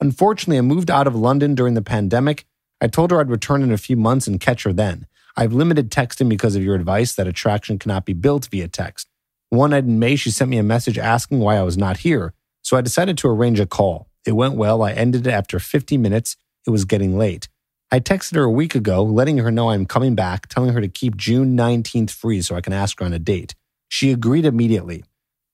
Unfortunately, 0.00 0.58
I 0.58 0.62
moved 0.62 0.90
out 0.90 1.06
of 1.06 1.14
London 1.14 1.54
during 1.54 1.74
the 1.74 1.80
pandemic. 1.80 2.44
I 2.80 2.88
told 2.88 3.12
her 3.12 3.20
I'd 3.20 3.30
return 3.30 3.62
in 3.62 3.70
a 3.70 3.78
few 3.78 3.96
months 3.96 4.26
and 4.26 4.40
catch 4.40 4.64
her 4.64 4.72
then. 4.72 5.06
I've 5.36 5.52
limited 5.52 5.90
texting 5.90 6.28
because 6.28 6.54
of 6.54 6.62
your 6.62 6.76
advice 6.76 7.14
that 7.14 7.26
attraction 7.26 7.78
cannot 7.78 8.04
be 8.04 8.12
built 8.12 8.46
via 8.46 8.68
text. 8.68 9.08
One 9.50 9.70
night 9.70 9.84
in 9.84 9.98
May, 9.98 10.16
she 10.16 10.30
sent 10.30 10.50
me 10.50 10.58
a 10.58 10.62
message 10.62 10.98
asking 10.98 11.40
why 11.40 11.56
I 11.56 11.62
was 11.62 11.76
not 11.76 11.98
here, 11.98 12.34
so 12.62 12.76
I 12.76 12.80
decided 12.80 13.18
to 13.18 13.28
arrange 13.28 13.58
a 13.58 13.66
call. 13.66 14.08
It 14.26 14.32
went 14.32 14.54
well. 14.54 14.82
I 14.82 14.92
ended 14.92 15.26
it 15.26 15.30
after 15.30 15.58
50 15.58 15.98
minutes. 15.98 16.36
It 16.66 16.70
was 16.70 16.84
getting 16.84 17.18
late. 17.18 17.48
I 17.90 18.00
texted 18.00 18.36
her 18.36 18.44
a 18.44 18.50
week 18.50 18.74
ago, 18.74 19.02
letting 19.02 19.38
her 19.38 19.50
know 19.50 19.70
I'm 19.70 19.86
coming 19.86 20.14
back, 20.14 20.48
telling 20.48 20.72
her 20.72 20.80
to 20.80 20.88
keep 20.88 21.16
June 21.16 21.56
19th 21.56 22.10
free 22.10 22.40
so 22.42 22.56
I 22.56 22.60
can 22.60 22.72
ask 22.72 22.98
her 22.98 23.04
on 23.04 23.12
a 23.12 23.18
date. 23.18 23.54
She 23.88 24.10
agreed 24.10 24.46
immediately. 24.46 25.04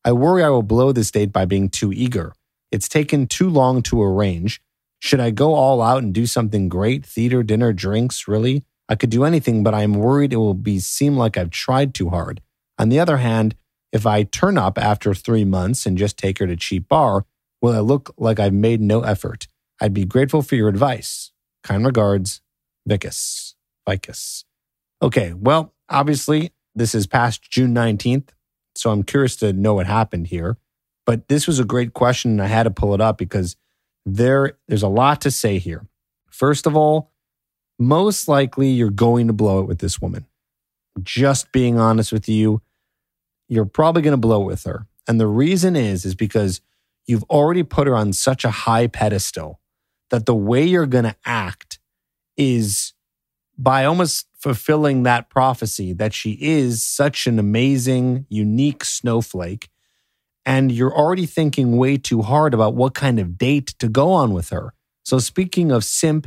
I 0.04 0.12
worry 0.12 0.42
I 0.42 0.48
will 0.48 0.62
blow 0.62 0.92
this 0.92 1.10
date 1.10 1.32
by 1.32 1.44
being 1.44 1.68
too 1.68 1.92
eager. 1.92 2.32
It's 2.70 2.88
taken 2.88 3.26
too 3.26 3.50
long 3.50 3.82
to 3.82 4.02
arrange. 4.02 4.62
Should 5.00 5.20
I 5.20 5.30
go 5.30 5.54
all 5.54 5.82
out 5.82 6.02
and 6.02 6.14
do 6.14 6.26
something 6.26 6.68
great? 6.68 7.04
Theater, 7.04 7.42
dinner, 7.42 7.72
drinks, 7.72 8.28
really? 8.28 8.64
I 8.90 8.96
could 8.96 9.10
do 9.10 9.24
anything, 9.24 9.62
but 9.62 9.72
I 9.72 9.84
am 9.84 9.94
worried 9.94 10.32
it 10.32 10.38
will 10.38 10.52
be 10.52 10.80
seem 10.80 11.16
like 11.16 11.38
I've 11.38 11.50
tried 11.50 11.94
too 11.94 12.10
hard. 12.10 12.42
On 12.76 12.88
the 12.88 12.98
other 12.98 13.18
hand, 13.18 13.54
if 13.92 14.04
I 14.04 14.24
turn 14.24 14.58
up 14.58 14.76
after 14.76 15.14
three 15.14 15.44
months 15.44 15.86
and 15.86 15.96
just 15.96 16.18
take 16.18 16.40
her 16.40 16.46
to 16.48 16.56
cheap 16.56 16.88
bar, 16.88 17.24
will 17.62 17.72
I 17.72 17.78
look 17.78 18.12
like 18.18 18.40
I've 18.40 18.52
made 18.52 18.80
no 18.80 19.02
effort? 19.02 19.46
I'd 19.80 19.94
be 19.94 20.04
grateful 20.04 20.42
for 20.42 20.56
your 20.56 20.68
advice. 20.68 21.30
Kind 21.62 21.86
regards, 21.86 22.40
Vicus. 22.84 23.54
Vicus. 23.86 24.44
Okay, 25.00 25.34
well, 25.34 25.72
obviously, 25.88 26.52
this 26.74 26.94
is 26.94 27.06
past 27.06 27.48
June 27.48 27.72
19th, 27.72 28.30
so 28.74 28.90
I'm 28.90 29.04
curious 29.04 29.36
to 29.36 29.52
know 29.52 29.74
what 29.74 29.86
happened 29.86 30.26
here. 30.26 30.56
But 31.06 31.28
this 31.28 31.46
was 31.46 31.60
a 31.60 31.64
great 31.64 31.94
question, 31.94 32.32
and 32.32 32.42
I 32.42 32.46
had 32.46 32.64
to 32.64 32.70
pull 32.70 32.94
it 32.94 33.00
up 33.00 33.18
because 33.18 33.56
there, 34.04 34.58
there's 34.66 34.82
a 34.82 34.88
lot 34.88 35.20
to 35.22 35.30
say 35.30 35.58
here. 35.58 35.86
First 36.28 36.66
of 36.66 36.76
all, 36.76 37.10
most 37.80 38.28
likely 38.28 38.68
you're 38.68 38.90
going 38.90 39.26
to 39.26 39.32
blow 39.32 39.60
it 39.60 39.66
with 39.66 39.78
this 39.78 40.00
woman. 40.00 40.26
Just 41.02 41.50
being 41.50 41.78
honest 41.78 42.12
with 42.12 42.28
you, 42.28 42.60
you're 43.48 43.64
probably 43.64 44.02
going 44.02 44.12
to 44.12 44.18
blow 44.18 44.42
it 44.42 44.46
with 44.46 44.64
her. 44.64 44.86
And 45.08 45.18
the 45.18 45.26
reason 45.26 45.74
is, 45.74 46.04
is 46.04 46.14
because 46.14 46.60
you've 47.06 47.24
already 47.24 47.62
put 47.62 47.86
her 47.86 47.96
on 47.96 48.12
such 48.12 48.44
a 48.44 48.50
high 48.50 48.86
pedestal 48.86 49.60
that 50.10 50.26
the 50.26 50.34
way 50.34 50.64
you're 50.64 50.86
going 50.86 51.04
to 51.04 51.16
act 51.24 51.78
is 52.36 52.92
by 53.56 53.84
almost 53.84 54.26
fulfilling 54.38 55.02
that 55.02 55.30
prophecy 55.30 55.92
that 55.94 56.12
she 56.12 56.32
is 56.40 56.84
such 56.84 57.26
an 57.26 57.38
amazing, 57.38 58.26
unique 58.28 58.84
snowflake. 58.84 59.70
And 60.44 60.70
you're 60.70 60.94
already 60.94 61.26
thinking 61.26 61.76
way 61.76 61.96
too 61.96 62.22
hard 62.22 62.52
about 62.54 62.74
what 62.74 62.94
kind 62.94 63.18
of 63.18 63.38
date 63.38 63.74
to 63.78 63.88
go 63.88 64.12
on 64.12 64.32
with 64.32 64.50
her. 64.50 64.74
So, 65.04 65.18
speaking 65.18 65.70
of 65.70 65.84
simp, 65.84 66.26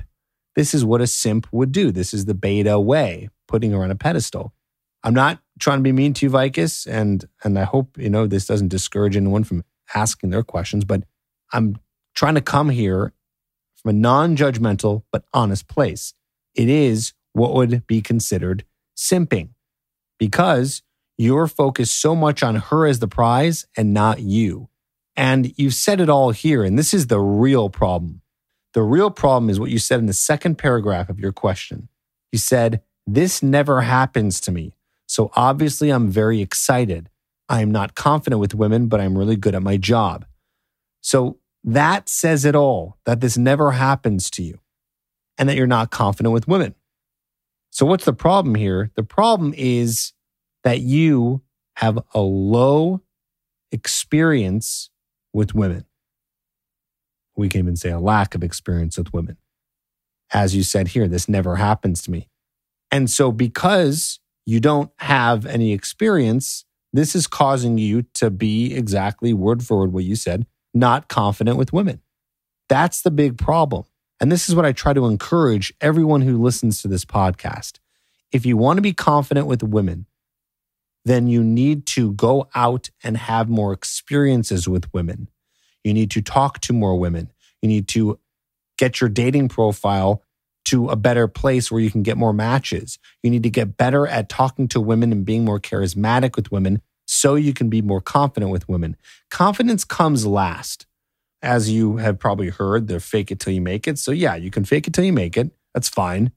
this 0.56 0.74
is 0.74 0.86
what 0.86 1.02
a 1.02 1.08
simp 1.08 1.48
would 1.52 1.72
do. 1.72 1.92
This 1.92 2.14
is 2.14 2.26
the 2.26 2.34
beta 2.34 2.80
way, 2.80 3.30
putting 3.48 3.72
her 3.72 3.84
on 3.84 3.92
a 3.92 3.96
pedestal. 3.96 4.54
I'm 5.04 5.14
not 5.14 5.40
trying 5.60 5.80
to 5.80 5.84
be 5.84 5.92
mean 5.92 6.14
to 6.16 6.26
you, 6.26 6.30
Vicus, 6.30 6.86
and 6.86 7.28
and 7.44 7.58
I 7.60 7.64
hope 7.64 7.98
you 7.98 8.10
know 8.10 8.28
this 8.28 8.46
doesn't 8.46 8.70
discourage 8.70 9.18
anyone 9.18 9.44
from 9.44 9.64
asking 9.94 10.30
their 10.30 10.44
questions, 10.44 10.86
but 10.86 11.04
I'm 11.52 11.78
trying 12.16 12.36
to 12.36 12.42
come 12.42 12.70
here 12.70 13.14
from 13.76 13.90
a 13.90 13.94
non 13.94 14.36
judgmental 14.36 15.04
but 15.12 15.26
honest 15.34 15.68
place. 15.68 16.14
It 16.56 16.70
is 16.70 17.14
what 17.34 17.54
would 17.54 17.86
be 17.88 18.02
considered 18.02 18.64
simping 18.96 19.50
because 20.18 20.84
you're 21.18 21.48
focused 21.48 22.00
so 22.00 22.16
much 22.16 22.44
on 22.44 22.56
her 22.56 22.86
as 22.88 23.00
the 23.00 23.08
prize 23.08 23.66
and 23.76 23.94
not 23.94 24.20
you. 24.20 24.70
And 25.16 25.54
you've 25.58 25.76
said 25.76 26.00
it 26.00 26.10
all 26.10 26.32
here, 26.32 26.64
and 26.64 26.78
this 26.78 26.94
is 26.94 27.08
the 27.08 27.20
real 27.20 27.70
problem. 27.70 28.23
The 28.74 28.82
real 28.82 29.12
problem 29.12 29.50
is 29.50 29.60
what 29.60 29.70
you 29.70 29.80
said 29.80 30.00
in 30.00 30.08
the 30.08 30.14
second 30.14 30.58
paragraph 30.58 31.10
of 31.10 31.20
your 31.20 31.32
question. 31.32 31.90
You 32.32 32.40
said, 32.40 32.82
This 33.06 33.44
never 33.44 33.82
happens 33.82 34.40
to 34.42 34.52
me. 34.52 34.74
So 35.08 35.32
obviously, 35.36 35.92
I'm 35.92 36.10
very 36.10 36.42
excited. 36.42 37.10
I 37.50 37.62
am 37.62 37.72
not 37.72 37.94
confident 37.94 38.40
with 38.40 38.56
women, 38.56 38.88
but 38.88 39.00
I'm 39.00 39.18
really 39.18 39.36
good 39.36 39.54
at 39.54 39.62
my 39.62 39.78
job. 39.78 40.26
So 41.02 41.38
that 41.64 42.10
says 42.10 42.46
it 42.46 42.56
all 42.56 42.98
that 43.06 43.22
this 43.22 43.38
never 43.38 43.72
happens 43.72 44.30
to 44.32 44.44
you 44.44 44.60
and 45.38 45.48
that 45.48 45.56
you're 45.56 45.68
not 45.68 45.92
confident 45.92 46.34
with 46.34 46.48
women. 46.48 46.76
So, 47.70 47.86
what's 47.86 48.06
the 48.06 48.14
problem 48.14 48.56
here? 48.56 48.92
The 48.96 49.04
problem 49.04 49.54
is 49.58 50.14
that 50.64 50.82
you 50.82 51.42
have 51.78 52.00
a 52.14 52.22
low 52.22 53.02
experience 53.72 54.90
with 55.34 55.56
women. 55.56 55.86
We 57.36 57.50
can 57.50 57.60
even 57.60 57.76
say 57.76 57.90
a 57.90 58.00
lack 58.00 58.36
of 58.36 58.44
experience 58.44 58.98
with 58.98 59.14
women. 59.14 59.38
As 60.32 60.56
you 60.56 60.64
said 60.64 60.90
here, 60.90 61.08
this 61.08 61.30
never 61.30 61.58
happens 61.58 62.02
to 62.04 62.12
me. 62.12 62.30
And 62.92 63.10
so, 63.10 63.32
because 63.32 64.20
you 64.46 64.60
don't 64.60 64.92
have 65.00 65.46
any 65.46 65.74
experience, 65.74 66.66
this 66.92 67.16
is 67.16 67.28
causing 67.28 67.78
you 67.78 68.04
to 68.16 68.30
be 68.30 68.76
exactly 68.76 69.34
word 69.34 69.64
for 69.64 69.80
word 69.80 69.94
what 69.94 70.04
you 70.04 70.16
said, 70.16 70.46
not 70.74 71.08
confident 71.08 71.58
with 71.58 71.74
women. 71.74 72.02
That's 72.70 73.02
the 73.02 73.12
big 73.12 73.38
problem. 73.38 73.86
And 74.20 74.32
this 74.32 74.48
is 74.48 74.56
what 74.56 74.66
I 74.66 74.72
try 74.72 74.94
to 74.94 75.06
encourage 75.06 75.74
everyone 75.82 76.22
who 76.22 76.42
listens 76.42 76.82
to 76.82 76.88
this 76.88 77.04
podcast. 77.04 77.80
If 78.32 78.46
you 78.46 78.58
want 78.58 78.78
to 78.78 78.82
be 78.82 78.94
confident 78.94 79.48
with 79.48 79.64
women, 79.64 80.06
then 81.06 81.28
you 81.28 81.44
need 81.44 81.86
to 81.88 82.14
go 82.14 82.48
out 82.56 82.90
and 83.04 83.18
have 83.18 83.50
more 83.50 83.74
experiences 83.74 84.68
with 84.68 84.92
women. 84.94 85.30
You 85.84 85.94
need 85.94 86.12
to 86.12 86.22
talk 86.22 86.60
to 86.62 86.74
more 86.74 86.98
women. 86.98 87.32
You 87.62 87.70
need 87.70 87.88
to 87.90 88.20
get 88.78 89.02
your 89.02 89.10
dating 89.10 89.50
profile 89.50 90.24
to 90.66 90.90
a 90.90 90.96
better 90.96 91.28
place 91.28 91.72
where 91.72 91.82
you 91.82 91.92
can 91.92 92.04
get 92.04 92.18
more 92.18 92.34
matches. 92.34 92.98
You 93.22 93.30
need 93.30 93.44
to 93.44 93.50
get 93.50 93.78
better 93.78 94.08
at 94.08 94.30
talking 94.30 94.68
to 94.70 94.80
women 94.80 95.12
and 95.12 95.26
being 95.26 95.44
more 95.44 95.60
charismatic 95.60 96.36
with 96.36 96.52
women 96.52 96.82
so 97.06 97.36
you 97.36 97.54
can 97.54 97.70
be 97.70 97.82
more 97.82 98.02
confident 98.02 98.52
with 98.52 98.70
women. 98.70 98.96
Confidence 99.30 99.84
comes 99.84 100.26
last. 100.26 100.86
As 101.42 101.70
you 101.70 101.98
have 101.98 102.20
probably 102.20 102.50
heard, 102.50 102.88
the 102.88 103.02
fake 103.02 103.30
it 103.30 103.40
till 103.42 103.52
you 103.52 103.60
make 103.60 103.88
it. 103.88 104.00
So, 104.00 104.12
yeah, 104.12 104.36
you 104.36 104.50
can 104.50 104.64
fake 104.64 104.88
it 104.88 104.94
till 104.94 105.04
you 105.04 105.12
make 105.12 105.36
it. 105.36 105.52
That's 105.74 105.90
fine. 105.90 106.32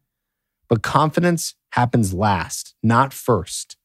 But 0.68 0.82
confidence 0.82 1.54
happens 1.70 2.12
last, 2.12 2.74
not 2.82 3.12
first. 3.12 3.76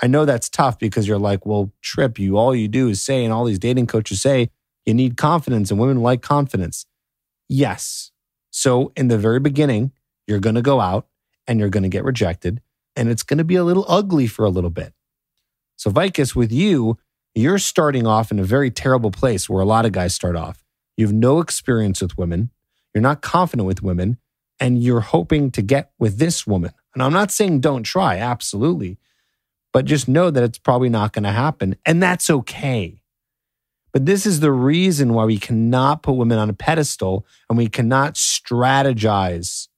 I 0.00 0.06
know 0.06 0.24
that's 0.24 0.48
tough 0.48 0.78
because 0.78 1.08
you're 1.08 1.18
like, 1.18 1.44
well, 1.44 1.72
Trip, 1.82 2.18
you 2.18 2.38
all 2.38 2.54
you 2.54 2.68
do 2.68 2.88
is 2.88 3.02
say, 3.02 3.24
and 3.24 3.32
all 3.32 3.44
these 3.44 3.58
dating 3.58 3.88
coaches 3.88 4.22
say, 4.22 4.50
you 4.86 4.94
need 4.94 5.16
confidence 5.16 5.70
and 5.70 5.80
women 5.80 6.00
like 6.00 6.22
confidence. 6.22 6.86
Yes. 7.48 8.10
So 8.50 8.92
in 8.96 9.08
the 9.08 9.18
very 9.18 9.40
beginning, 9.40 9.92
you're 10.26 10.40
going 10.40 10.54
to 10.54 10.62
go 10.62 10.80
out 10.80 11.06
and 11.46 11.58
you're 11.58 11.68
going 11.68 11.82
to 11.82 11.88
get 11.88 12.04
rejected 12.04 12.60
and 12.96 13.08
it's 13.08 13.22
going 13.22 13.38
to 13.38 13.44
be 13.44 13.56
a 13.56 13.64
little 13.64 13.84
ugly 13.88 14.26
for 14.26 14.44
a 14.44 14.50
little 14.50 14.70
bit. 14.70 14.92
So 15.76 15.90
Vicus, 15.90 16.34
with 16.34 16.52
you, 16.52 16.98
you're 17.34 17.58
starting 17.58 18.06
off 18.06 18.30
in 18.30 18.38
a 18.38 18.44
very 18.44 18.70
terrible 18.70 19.10
place 19.10 19.48
where 19.48 19.62
a 19.62 19.66
lot 19.66 19.86
of 19.86 19.92
guys 19.92 20.14
start 20.14 20.36
off. 20.36 20.64
You 20.96 21.06
have 21.06 21.14
no 21.14 21.40
experience 21.40 22.00
with 22.00 22.18
women. 22.18 22.50
You're 22.94 23.02
not 23.02 23.22
confident 23.22 23.66
with 23.66 23.82
women 23.82 24.18
and 24.58 24.82
you're 24.82 25.00
hoping 25.00 25.50
to 25.52 25.62
get 25.62 25.92
with 25.98 26.18
this 26.18 26.46
woman. 26.46 26.72
And 26.92 27.02
I'm 27.02 27.12
not 27.12 27.30
saying 27.30 27.60
don't 27.60 27.84
try, 27.84 28.18
absolutely 28.18 28.98
but 29.72 29.84
just 29.84 30.08
know 30.08 30.30
that 30.30 30.42
it's 30.42 30.58
probably 30.58 30.88
not 30.88 31.12
going 31.12 31.24
to 31.24 31.32
happen. 31.32 31.76
And 31.86 32.02
that's 32.02 32.30
okay. 32.30 32.99
But 33.92 34.06
this 34.06 34.26
is 34.26 34.40
the 34.40 34.52
reason 34.52 35.14
why 35.14 35.24
we 35.24 35.38
cannot 35.38 36.02
put 36.02 36.12
women 36.12 36.38
on 36.38 36.48
a 36.48 36.54
pedestal 36.54 37.26
and 37.48 37.58
we 37.58 37.68
cannot 37.68 38.14
strategize 38.14 39.68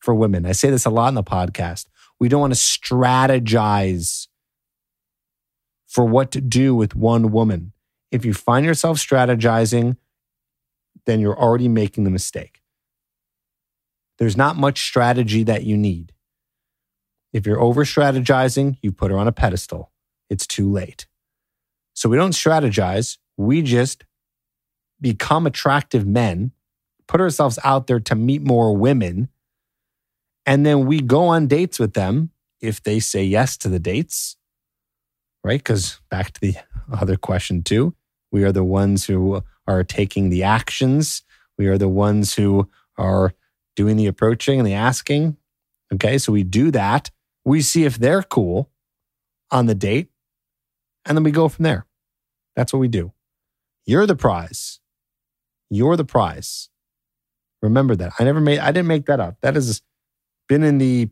for 0.00 0.14
women. 0.14 0.46
I 0.46 0.52
say 0.52 0.70
this 0.70 0.86
a 0.86 0.90
lot 0.90 1.08
in 1.08 1.14
the 1.14 1.24
podcast. 1.24 1.86
We 2.20 2.28
don't 2.28 2.40
want 2.40 2.54
to 2.54 2.58
strategize 2.58 4.28
for 5.86 6.04
what 6.04 6.30
to 6.32 6.40
do 6.40 6.74
with 6.74 6.94
one 6.94 7.32
woman. 7.32 7.72
If 8.12 8.24
you 8.24 8.34
find 8.34 8.64
yourself 8.64 8.98
strategizing, 8.98 9.96
then 11.06 11.20
you're 11.20 11.38
already 11.38 11.68
making 11.68 12.04
the 12.04 12.10
mistake. 12.10 12.62
There's 14.18 14.36
not 14.36 14.56
much 14.56 14.82
strategy 14.82 15.42
that 15.42 15.64
you 15.64 15.76
need. 15.76 16.12
If 17.32 17.46
you're 17.46 17.60
over 17.60 17.84
strategizing, 17.84 18.78
you 18.80 18.92
put 18.92 19.10
her 19.10 19.18
on 19.18 19.28
a 19.28 19.32
pedestal. 19.32 19.92
It's 20.30 20.46
too 20.46 20.70
late. 20.70 21.06
So 21.92 22.08
we 22.08 22.16
don't 22.16 22.32
strategize. 22.32 23.18
We 23.36 23.62
just 23.62 24.04
become 25.00 25.46
attractive 25.46 26.06
men, 26.06 26.52
put 27.06 27.20
ourselves 27.20 27.58
out 27.64 27.86
there 27.86 28.00
to 28.00 28.14
meet 28.14 28.42
more 28.42 28.76
women. 28.76 29.28
And 30.44 30.64
then 30.64 30.86
we 30.86 31.00
go 31.00 31.26
on 31.26 31.46
dates 31.46 31.78
with 31.78 31.94
them 31.94 32.30
if 32.60 32.82
they 32.82 33.00
say 33.00 33.24
yes 33.24 33.56
to 33.58 33.68
the 33.68 33.78
dates, 33.78 34.36
right? 35.44 35.58
Because 35.60 36.00
back 36.10 36.32
to 36.32 36.40
the 36.40 36.56
other 36.92 37.16
question, 37.16 37.62
too, 37.62 37.94
we 38.32 38.44
are 38.44 38.52
the 38.52 38.64
ones 38.64 39.06
who 39.06 39.42
are 39.66 39.84
taking 39.84 40.30
the 40.30 40.42
actions. 40.42 41.22
We 41.58 41.66
are 41.66 41.78
the 41.78 41.88
ones 41.88 42.34
who 42.34 42.68
are 42.96 43.32
doing 43.74 43.96
the 43.96 44.06
approaching 44.06 44.58
and 44.58 44.66
the 44.66 44.74
asking. 44.74 45.36
Okay. 45.92 46.18
So 46.18 46.32
we 46.32 46.42
do 46.42 46.70
that. 46.72 47.10
We 47.44 47.60
see 47.60 47.84
if 47.84 47.98
they're 47.98 48.22
cool 48.22 48.70
on 49.50 49.66
the 49.66 49.74
date, 49.74 50.10
and 51.04 51.16
then 51.16 51.22
we 51.22 51.30
go 51.30 51.48
from 51.48 51.62
there. 51.62 51.86
That's 52.56 52.72
what 52.72 52.80
we 52.80 52.88
do. 52.88 53.12
You're 53.86 54.06
the 54.06 54.16
prize. 54.16 54.80
You're 55.70 55.96
the 55.96 56.04
prize. 56.04 56.68
Remember 57.62 57.96
that. 57.96 58.12
I 58.18 58.24
never 58.24 58.40
made, 58.40 58.58
I 58.58 58.66
didn't 58.66 58.88
make 58.88 59.06
that 59.06 59.20
up. 59.20 59.36
That 59.42 59.54
has 59.54 59.82
been 60.48 60.62
in 60.62 60.78
the 60.78 61.08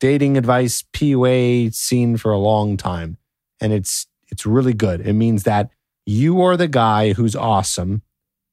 dating 0.00 0.36
advice 0.36 0.82
PUA 0.92 1.74
scene 1.74 2.16
for 2.16 2.32
a 2.32 2.38
long 2.38 2.76
time. 2.76 3.18
And 3.60 3.72
it's, 3.72 4.06
it's 4.28 4.46
really 4.46 4.74
good. 4.74 5.00
It 5.00 5.14
means 5.14 5.44
that 5.44 5.70
you 6.06 6.40
are 6.42 6.56
the 6.56 6.68
guy 6.68 7.12
who's 7.12 7.36
awesome 7.36 8.02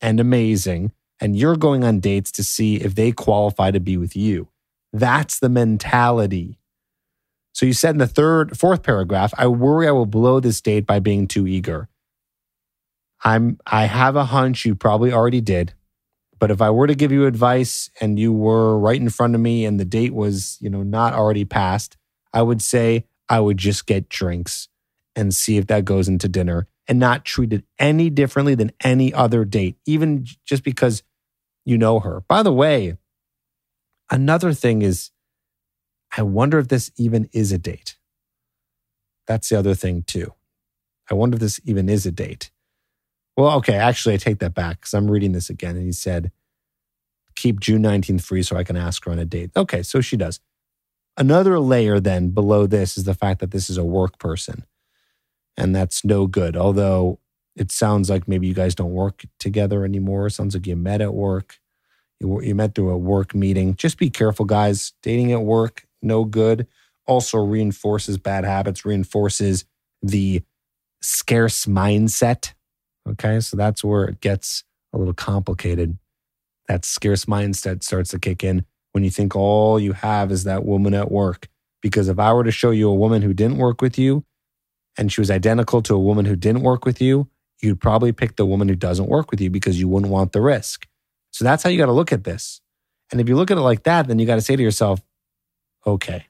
and 0.02 0.20
amazing, 0.20 0.92
and 1.22 1.36
you're 1.36 1.56
going 1.56 1.84
on 1.84 2.00
dates 2.00 2.32
to 2.34 2.44
see 2.44 2.76
if 2.76 2.96
they 2.96 3.12
qualify 3.12 3.72
to 3.72 3.80
be 3.80 3.98
with 3.98 4.16
you. 4.16 4.50
That's 4.92 5.40
the 5.40 5.50
mentality 5.50 6.60
so 7.56 7.66
you 7.66 7.72
said 7.72 7.92
in 7.92 8.00
the 8.00 8.08
third, 8.08 8.60
fourth 8.60 8.84
paragraph, 8.84 9.34
I 9.38 9.48
worry 9.48 9.88
I 9.88 9.92
will 9.92 10.06
blow 10.06 10.42
this 10.42 10.60
date 10.60 10.86
by 10.86 11.00
being 11.00 11.26
too 11.26 11.48
eager. 11.48 11.88
I'm 13.24 13.60
I 13.66 13.86
have 13.86 14.16
a 14.16 14.26
hunch 14.26 14.66
you 14.66 14.76
probably 14.76 15.12
already 15.12 15.42
did. 15.42 15.74
But 16.38 16.52
if 16.52 16.62
I 16.62 16.70
were 16.70 16.88
to 16.88 16.96
give 16.96 17.12
you 17.12 17.26
advice 17.26 17.90
and 18.02 18.20
you 18.20 18.34
were 18.34 18.78
right 18.78 19.00
in 19.00 19.10
front 19.10 19.36
of 19.36 19.42
me 19.42 19.66
and 19.66 19.80
the 19.80 19.86
date 19.86 20.14
was, 20.14 20.58
you 20.60 20.70
know, 20.70 20.84
not 20.84 21.14
already 21.14 21.46
passed, 21.46 21.98
I 22.34 22.42
would 22.42 22.62
say 22.62 23.06
I 23.30 23.40
would 23.40 23.58
just 23.58 23.88
get 23.88 24.10
drinks 24.10 24.68
and 25.16 25.34
see 25.34 25.58
if 25.58 25.68
that 25.68 25.86
goes 25.86 26.10
into 26.10 26.28
dinner 26.28 26.68
and 26.88 27.00
not 27.00 27.26
treat 27.26 27.54
it 27.54 27.64
any 27.80 28.10
differently 28.10 28.54
than 28.54 28.72
any 28.84 29.14
other 29.14 29.46
date, 29.46 29.78
even 29.86 30.26
just 30.46 30.64
because 30.64 31.04
you 31.64 31.78
know 31.78 32.00
her. 32.00 32.22
By 32.28 32.44
the 32.44 32.54
way, 32.54 32.98
another 34.12 34.54
thing 34.54 34.82
is 34.82 35.12
I 36.16 36.22
wonder 36.22 36.60
if 36.60 36.68
this 36.68 36.92
even 36.98 37.30
is 37.34 37.52
a 37.52 37.58
date. 37.58 37.98
That's 39.28 39.50
the 39.50 39.58
other 39.58 39.74
thing, 39.74 40.04
too. 40.04 40.34
I 41.10 41.14
wonder 41.14 41.36
if 41.36 41.42
this 41.42 41.60
even 41.66 41.90
is 41.90 42.06
a 42.06 42.12
date. 42.12 42.52
Well, 43.38 43.58
okay, 43.58 43.76
actually, 43.76 44.16
I 44.16 44.18
take 44.18 44.40
that 44.40 44.54
back 44.54 44.82
because 44.82 44.94
I'm 44.94 45.12
reading 45.12 45.34
this 45.34 45.50
again. 45.50 45.76
And 45.76 45.86
he 45.86 45.92
said, 45.92 46.32
keep 47.36 47.60
June 47.60 47.84
19th 47.84 48.24
free 48.24 48.44
so 48.44 48.56
I 48.56 48.64
can 48.64 48.78
ask 48.78 49.04
her 49.06 49.12
on 49.12 49.20
a 49.20 49.26
date. 49.26 49.52
Okay, 49.56 49.84
so 49.84 50.02
she 50.02 50.16
does. 50.16 50.40
Another 51.18 51.60
layer 51.60 52.00
then 52.00 52.30
below 52.30 52.66
this 52.68 52.98
is 52.98 53.04
the 53.04 53.14
fact 53.14 53.40
that 53.40 53.52
this 53.52 53.70
is 53.70 53.78
a 53.78 53.86
work 53.86 54.20
person. 54.20 54.66
And 55.58 55.76
that's 55.76 56.04
no 56.04 56.28
good. 56.28 56.56
Although 56.58 57.20
it 57.56 57.72
sounds 57.72 58.10
like 58.10 58.28
maybe 58.28 58.48
you 58.48 58.54
guys 58.54 58.76
don't 58.76 58.92
work 58.92 59.26
together 59.40 59.86
anymore. 59.86 60.28
It 60.28 60.32
sounds 60.32 60.54
like 60.56 60.68
you 60.68 60.76
met 60.76 61.02
at 61.02 61.14
work. 61.14 61.60
You, 62.20 62.42
you 62.42 62.56
met 62.56 62.76
through 62.76 62.90
a 62.90 62.98
work 62.98 63.34
meeting. 63.34 63.76
Just 63.76 63.98
be 63.98 64.10
careful, 64.10 64.46
guys. 64.46 64.94
Dating 65.02 65.32
at 65.32 65.42
work 65.42 65.86
no 66.06 66.24
good. 66.24 66.68
Also 67.06 67.38
reinforces 67.38 68.18
bad 68.18 68.46
habits, 68.46 68.86
reinforces 68.86 69.66
the 70.02 70.44
scarce 71.02 71.66
mindset. 71.66 72.54
Okay. 73.08 73.40
So 73.40 73.58
that's 73.58 73.84
where 73.84 74.06
it 74.06 74.22
gets 74.22 74.64
a 74.94 74.98
little 74.98 75.14
complicated. 75.14 75.98
That 76.68 76.86
scarce 76.86 77.26
mindset 77.26 77.84
starts 77.84 78.12
to 78.12 78.20
kick 78.20 78.44
in 78.44 78.66
when 78.94 79.04
you 79.04 79.10
think 79.10 79.36
all 79.36 79.80
you 79.80 79.94
have 79.94 80.32
is 80.32 80.46
that 80.46 80.66
woman 80.66 80.94
at 80.94 81.12
work. 81.12 81.48
Because 81.82 82.08
if 82.08 82.18
I 82.18 82.34
were 82.34 82.44
to 82.44 82.52
show 82.52 82.72
you 82.72 82.90
a 82.90 82.96
woman 82.96 83.22
who 83.22 83.34
didn't 83.34 83.58
work 83.58 83.82
with 83.82 84.00
you 84.00 84.26
and 84.98 85.12
she 85.12 85.22
was 85.22 85.30
identical 85.30 85.82
to 85.84 85.94
a 85.94 86.00
woman 86.00 86.26
who 86.26 86.36
didn't 86.36 86.64
work 86.64 86.86
with 86.86 87.02
you, 87.02 87.30
you'd 87.62 87.82
probably 87.82 88.12
pick 88.12 88.38
the 88.38 88.46
woman 88.46 88.68
who 88.68 88.76
doesn't 88.76 89.10
work 89.10 89.30
with 89.32 89.42
you 89.42 89.50
because 89.50 89.80
you 89.80 89.88
wouldn't 89.88 90.12
want 90.12 90.32
the 90.32 90.42
risk. 90.42 90.88
So 91.32 91.44
that's 91.44 91.62
how 91.62 91.70
you 91.70 91.78
got 91.78 91.88
to 91.88 91.92
look 91.92 92.14
at 92.14 92.24
this. 92.24 92.62
And 93.12 93.20
if 93.20 93.28
you 93.28 93.36
look 93.36 93.52
at 93.52 93.58
it 93.58 93.62
like 93.62 93.84
that, 93.84 94.08
then 94.08 94.18
you 94.18 94.26
got 94.26 94.36
to 94.36 94.42
say 94.42 94.56
to 94.56 94.64
yourself, 94.64 95.02
okay, 95.86 96.28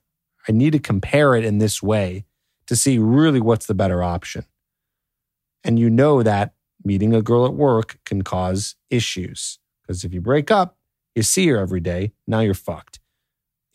I 0.48 0.52
need 0.52 0.72
to 0.72 0.80
compare 0.80 1.36
it 1.36 1.46
in 1.46 1.60
this 1.60 1.82
way 1.84 2.26
to 2.66 2.76
see 2.76 2.98
really 2.98 3.40
what's 3.40 3.68
the 3.68 3.76
better 3.76 4.02
option. 4.02 4.46
And 5.64 5.78
you 5.78 5.90
know 5.90 6.24
that 6.24 6.55
meeting 6.86 7.14
a 7.14 7.22
girl 7.22 7.46
at 7.46 7.54
work 7.54 7.98
can 8.06 8.22
cause 8.22 8.76
issues 8.90 9.60
because 9.82 10.04
if 10.04 10.14
you 10.14 10.22
break 10.22 10.52
up, 10.52 10.78
you 11.16 11.24
see 11.24 11.48
her 11.48 11.58
every 11.58 11.80
day, 11.80 12.12
now 12.28 12.40
you're 12.40 12.54
fucked. 12.54 13.00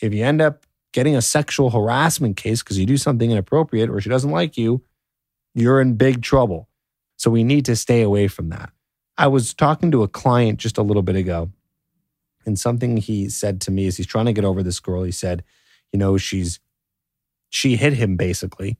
If 0.01 0.15
you 0.15 0.25
end 0.25 0.41
up 0.41 0.67
getting 0.93 1.17
a 1.17 1.23
sexual 1.23 1.71
harassment 1.71 2.37
case 2.37 2.63
because 2.63 2.79
you 2.79 2.87
do 2.87 2.97
something 2.97 3.31
inappropriate 3.31 3.91
or 3.91 4.01
she 4.01 4.09
doesn't 4.09 4.31
like 4.31 4.57
you, 4.57 4.83
you're 5.55 5.81
in 5.81 5.95
big 5.95 6.23
trouble. 6.23 6.69
So 7.17 7.31
we 7.31 7.45
need 7.45 7.65
to 7.67 7.77
stay 7.77 8.03
away 8.03 8.29
from 8.29 8.49
that. 8.49 8.71
I 9.19 9.27
was 9.27 9.53
talking 9.53 9.91
to 9.91 10.03
a 10.03 10.09
client 10.09 10.59
just 10.59 10.79
a 10.79 10.83
little 10.83 11.03
bit 11.03 11.17
ago, 11.17 11.51
and 12.47 12.59
something 12.59 12.97
he 12.97 13.29
said 13.29 13.61
to 13.63 13.71
me 13.71 13.87
is 13.87 13.99
he's 13.99 14.07
trying 14.07 14.25
to 14.27 14.33
get 14.33 14.47
over 14.47 14.63
this 14.63 14.81
girl. 14.81 15.03
He 15.03 15.13
said, 15.13 15.45
you 15.93 15.99
know, 15.99 16.17
she's 16.17 16.59
she 17.51 17.77
hit 17.77 17.93
him 17.95 18.17
basically. 18.17 18.79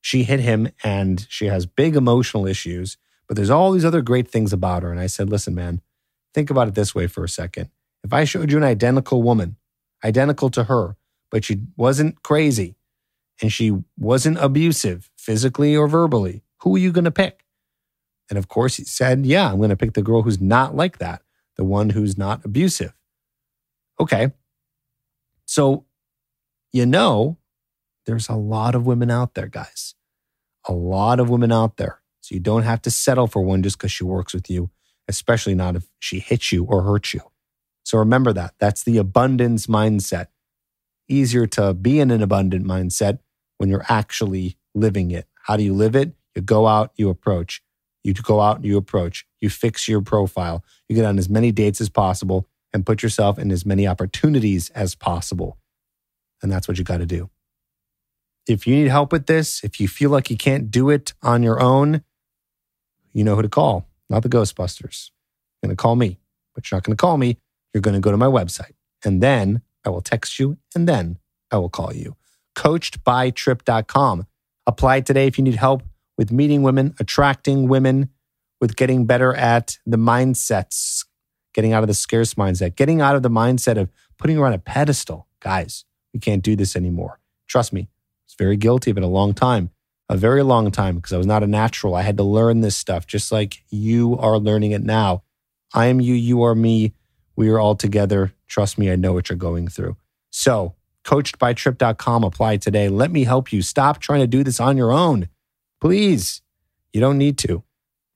She 0.00 0.22
hit 0.22 0.40
him 0.40 0.68
and 0.84 1.26
she 1.28 1.46
has 1.46 1.66
big 1.66 1.96
emotional 1.96 2.46
issues, 2.46 2.96
but 3.30 3.36
there's 3.36 3.50
all 3.50 3.70
these 3.70 3.84
other 3.84 4.02
great 4.02 4.26
things 4.26 4.52
about 4.52 4.82
her. 4.82 4.90
And 4.90 4.98
I 4.98 5.06
said, 5.06 5.30
listen, 5.30 5.54
man, 5.54 5.80
Think 6.34 6.50
about 6.50 6.68
it 6.68 6.74
this 6.74 6.94
way 6.94 7.06
for 7.06 7.24
a 7.24 7.28
second. 7.28 7.70
If 8.04 8.12
I 8.12 8.24
showed 8.24 8.50
you 8.50 8.56
an 8.56 8.64
identical 8.64 9.22
woman, 9.22 9.56
identical 10.04 10.50
to 10.50 10.64
her, 10.64 10.96
but 11.30 11.44
she 11.44 11.62
wasn't 11.76 12.22
crazy 12.22 12.76
and 13.42 13.52
she 13.52 13.76
wasn't 13.98 14.38
abusive 14.38 15.10
physically 15.16 15.76
or 15.76 15.88
verbally, 15.88 16.42
who 16.62 16.76
are 16.76 16.78
you 16.78 16.92
going 16.92 17.04
to 17.04 17.10
pick? 17.10 17.44
And 18.28 18.38
of 18.38 18.48
course, 18.48 18.76
he 18.76 18.84
said, 18.84 19.26
Yeah, 19.26 19.50
I'm 19.50 19.58
going 19.58 19.70
to 19.70 19.76
pick 19.76 19.94
the 19.94 20.02
girl 20.02 20.22
who's 20.22 20.40
not 20.40 20.76
like 20.76 20.98
that, 20.98 21.22
the 21.56 21.64
one 21.64 21.90
who's 21.90 22.16
not 22.16 22.44
abusive. 22.44 22.94
Okay. 23.98 24.32
So, 25.46 25.84
you 26.72 26.86
know, 26.86 27.38
there's 28.06 28.28
a 28.28 28.34
lot 28.36 28.76
of 28.76 28.86
women 28.86 29.10
out 29.10 29.34
there, 29.34 29.48
guys. 29.48 29.94
A 30.68 30.72
lot 30.72 31.18
of 31.18 31.28
women 31.28 31.50
out 31.50 31.76
there. 31.76 31.99
So 32.30 32.34
you 32.36 32.40
don't 32.40 32.62
have 32.62 32.80
to 32.82 32.92
settle 32.92 33.26
for 33.26 33.42
one 33.42 33.60
just 33.60 33.76
because 33.76 33.90
she 33.90 34.04
works 34.04 34.32
with 34.32 34.48
you, 34.48 34.70
especially 35.08 35.56
not 35.56 35.74
if 35.74 35.88
she 35.98 36.20
hits 36.20 36.52
you 36.52 36.64
or 36.64 36.82
hurts 36.82 37.12
you. 37.12 37.22
So 37.82 37.98
remember 37.98 38.32
that. 38.32 38.54
That's 38.60 38.84
the 38.84 38.98
abundance 38.98 39.66
mindset. 39.66 40.28
Easier 41.08 41.48
to 41.48 41.74
be 41.74 41.98
in 41.98 42.12
an 42.12 42.22
abundant 42.22 42.64
mindset 42.64 43.18
when 43.58 43.68
you're 43.68 43.84
actually 43.88 44.56
living 44.76 45.10
it. 45.10 45.26
How 45.42 45.56
do 45.56 45.64
you 45.64 45.74
live 45.74 45.96
it? 45.96 46.12
You 46.36 46.42
go 46.42 46.68
out, 46.68 46.92
you 46.94 47.08
approach. 47.08 47.64
You 48.04 48.14
go 48.14 48.40
out, 48.40 48.58
and 48.58 48.64
you 48.64 48.76
approach. 48.76 49.26
You 49.40 49.50
fix 49.50 49.88
your 49.88 50.00
profile. 50.00 50.64
You 50.88 50.94
get 50.94 51.04
on 51.04 51.18
as 51.18 51.28
many 51.28 51.50
dates 51.50 51.80
as 51.80 51.88
possible 51.88 52.46
and 52.72 52.86
put 52.86 53.02
yourself 53.02 53.40
in 53.40 53.50
as 53.50 53.66
many 53.66 53.88
opportunities 53.88 54.70
as 54.70 54.94
possible. 54.94 55.58
And 56.44 56.52
that's 56.52 56.68
what 56.68 56.78
you 56.78 56.84
got 56.84 56.98
to 56.98 57.06
do. 57.06 57.28
If 58.46 58.68
you 58.68 58.76
need 58.76 58.86
help 58.86 59.10
with 59.10 59.26
this, 59.26 59.64
if 59.64 59.80
you 59.80 59.88
feel 59.88 60.10
like 60.10 60.30
you 60.30 60.36
can't 60.36 60.70
do 60.70 60.90
it 60.90 61.12
on 61.24 61.42
your 61.42 61.60
own, 61.60 62.04
you 63.12 63.24
know 63.24 63.36
who 63.36 63.42
to 63.42 63.48
call, 63.48 63.88
not 64.08 64.22
the 64.22 64.28
Ghostbusters. 64.28 65.10
You're 65.62 65.68
going 65.68 65.76
to 65.76 65.80
call 65.80 65.96
me, 65.96 66.18
but 66.54 66.70
you're 66.70 66.76
not 66.76 66.84
going 66.84 66.96
to 66.96 67.00
call 67.00 67.18
me. 67.18 67.38
You're 67.72 67.82
going 67.82 67.94
to 67.94 68.00
go 68.00 68.10
to 68.10 68.16
my 68.16 68.26
website 68.26 68.72
and 69.04 69.22
then 69.22 69.62
I 69.84 69.90
will 69.90 70.00
text 70.00 70.38
you 70.38 70.58
and 70.74 70.88
then 70.88 71.18
I 71.50 71.58
will 71.58 71.68
call 71.68 71.94
you. 71.94 72.16
Coachedbytrip.com. 72.56 74.26
Apply 74.66 75.00
today 75.00 75.26
if 75.26 75.38
you 75.38 75.44
need 75.44 75.56
help 75.56 75.82
with 76.18 76.30
meeting 76.30 76.62
women, 76.62 76.94
attracting 77.00 77.68
women, 77.68 78.10
with 78.60 78.76
getting 78.76 79.06
better 79.06 79.34
at 79.34 79.78
the 79.86 79.96
mindsets, 79.96 81.06
getting 81.54 81.72
out 81.72 81.82
of 81.82 81.88
the 81.88 81.94
scarce 81.94 82.34
mindset, 82.34 82.76
getting 82.76 83.00
out 83.00 83.16
of 83.16 83.22
the 83.22 83.30
mindset 83.30 83.78
of 83.78 83.90
putting 84.18 84.36
her 84.36 84.44
on 84.44 84.52
a 84.52 84.58
pedestal. 84.58 85.26
Guys, 85.40 85.84
we 86.12 86.20
can't 86.20 86.42
do 86.42 86.56
this 86.56 86.76
anymore. 86.76 87.20
Trust 87.46 87.72
me, 87.72 87.82
I 87.82 88.26
was 88.26 88.34
very 88.38 88.56
guilty 88.56 88.90
of 88.90 88.98
it 88.98 89.02
a 89.02 89.08
long 89.08 89.32
time, 89.32 89.70
a 90.10 90.16
very 90.16 90.42
long 90.42 90.72
time 90.72 90.96
because 90.96 91.12
I 91.12 91.18
was 91.18 91.26
not 91.26 91.44
a 91.44 91.46
natural. 91.46 91.94
I 91.94 92.02
had 92.02 92.16
to 92.16 92.24
learn 92.24 92.62
this 92.62 92.76
stuff 92.76 93.06
just 93.06 93.30
like 93.30 93.62
you 93.70 94.18
are 94.18 94.38
learning 94.38 94.72
it 94.72 94.82
now. 94.82 95.22
I 95.72 95.86
am 95.86 96.00
you, 96.00 96.14
you 96.14 96.42
are 96.42 96.54
me. 96.54 96.94
We 97.36 97.48
are 97.48 97.60
all 97.60 97.76
together. 97.76 98.32
Trust 98.48 98.76
me, 98.76 98.90
I 98.90 98.96
know 98.96 99.12
what 99.12 99.30
you're 99.30 99.36
going 99.36 99.68
through. 99.68 99.96
So, 100.30 100.74
coachedbytrip.com, 101.04 102.24
apply 102.24 102.56
today. 102.56 102.88
Let 102.88 103.12
me 103.12 103.22
help 103.22 103.52
you. 103.52 103.62
Stop 103.62 104.00
trying 104.00 104.18
to 104.18 104.26
do 104.26 104.42
this 104.42 104.58
on 104.58 104.76
your 104.76 104.90
own. 104.90 105.28
Please, 105.80 106.42
you 106.92 107.00
don't 107.00 107.16
need 107.16 107.38
to. 107.38 107.62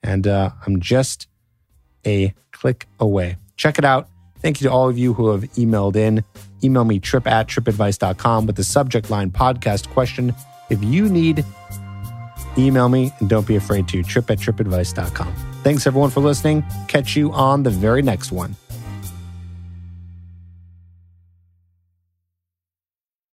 And 0.02 0.26
uh, 0.26 0.50
I'm 0.66 0.80
just 0.80 1.28
a 2.04 2.34
click 2.50 2.88
away. 2.98 3.36
Check 3.56 3.78
it 3.78 3.84
out. 3.84 4.08
Thank 4.40 4.60
you 4.60 4.68
to 4.68 4.74
all 4.74 4.88
of 4.88 4.98
you 4.98 5.14
who 5.14 5.28
have 5.28 5.44
emailed 5.52 5.94
in. 5.94 6.24
Email 6.64 6.84
me 6.84 6.98
trip 6.98 7.28
at 7.28 7.46
tripadvice.com 7.46 8.46
with 8.46 8.56
the 8.56 8.64
subject 8.64 9.10
line 9.10 9.30
podcast 9.30 9.88
question. 9.90 10.34
If 10.70 10.82
you 10.82 11.08
need, 11.08 11.44
email 12.58 12.88
me 12.88 13.12
and 13.20 13.28
don't 13.28 13.46
be 13.46 13.56
afraid 13.56 13.88
to 13.88 14.02
trip 14.02 14.30
at 14.30 14.38
tripadvice.com. 14.38 15.34
Thanks 15.62 15.86
everyone 15.86 16.10
for 16.10 16.20
listening. 16.20 16.64
Catch 16.88 17.16
you 17.16 17.32
on 17.32 17.62
the 17.62 17.70
very 17.70 18.02
next 18.02 18.32
one. 18.32 18.56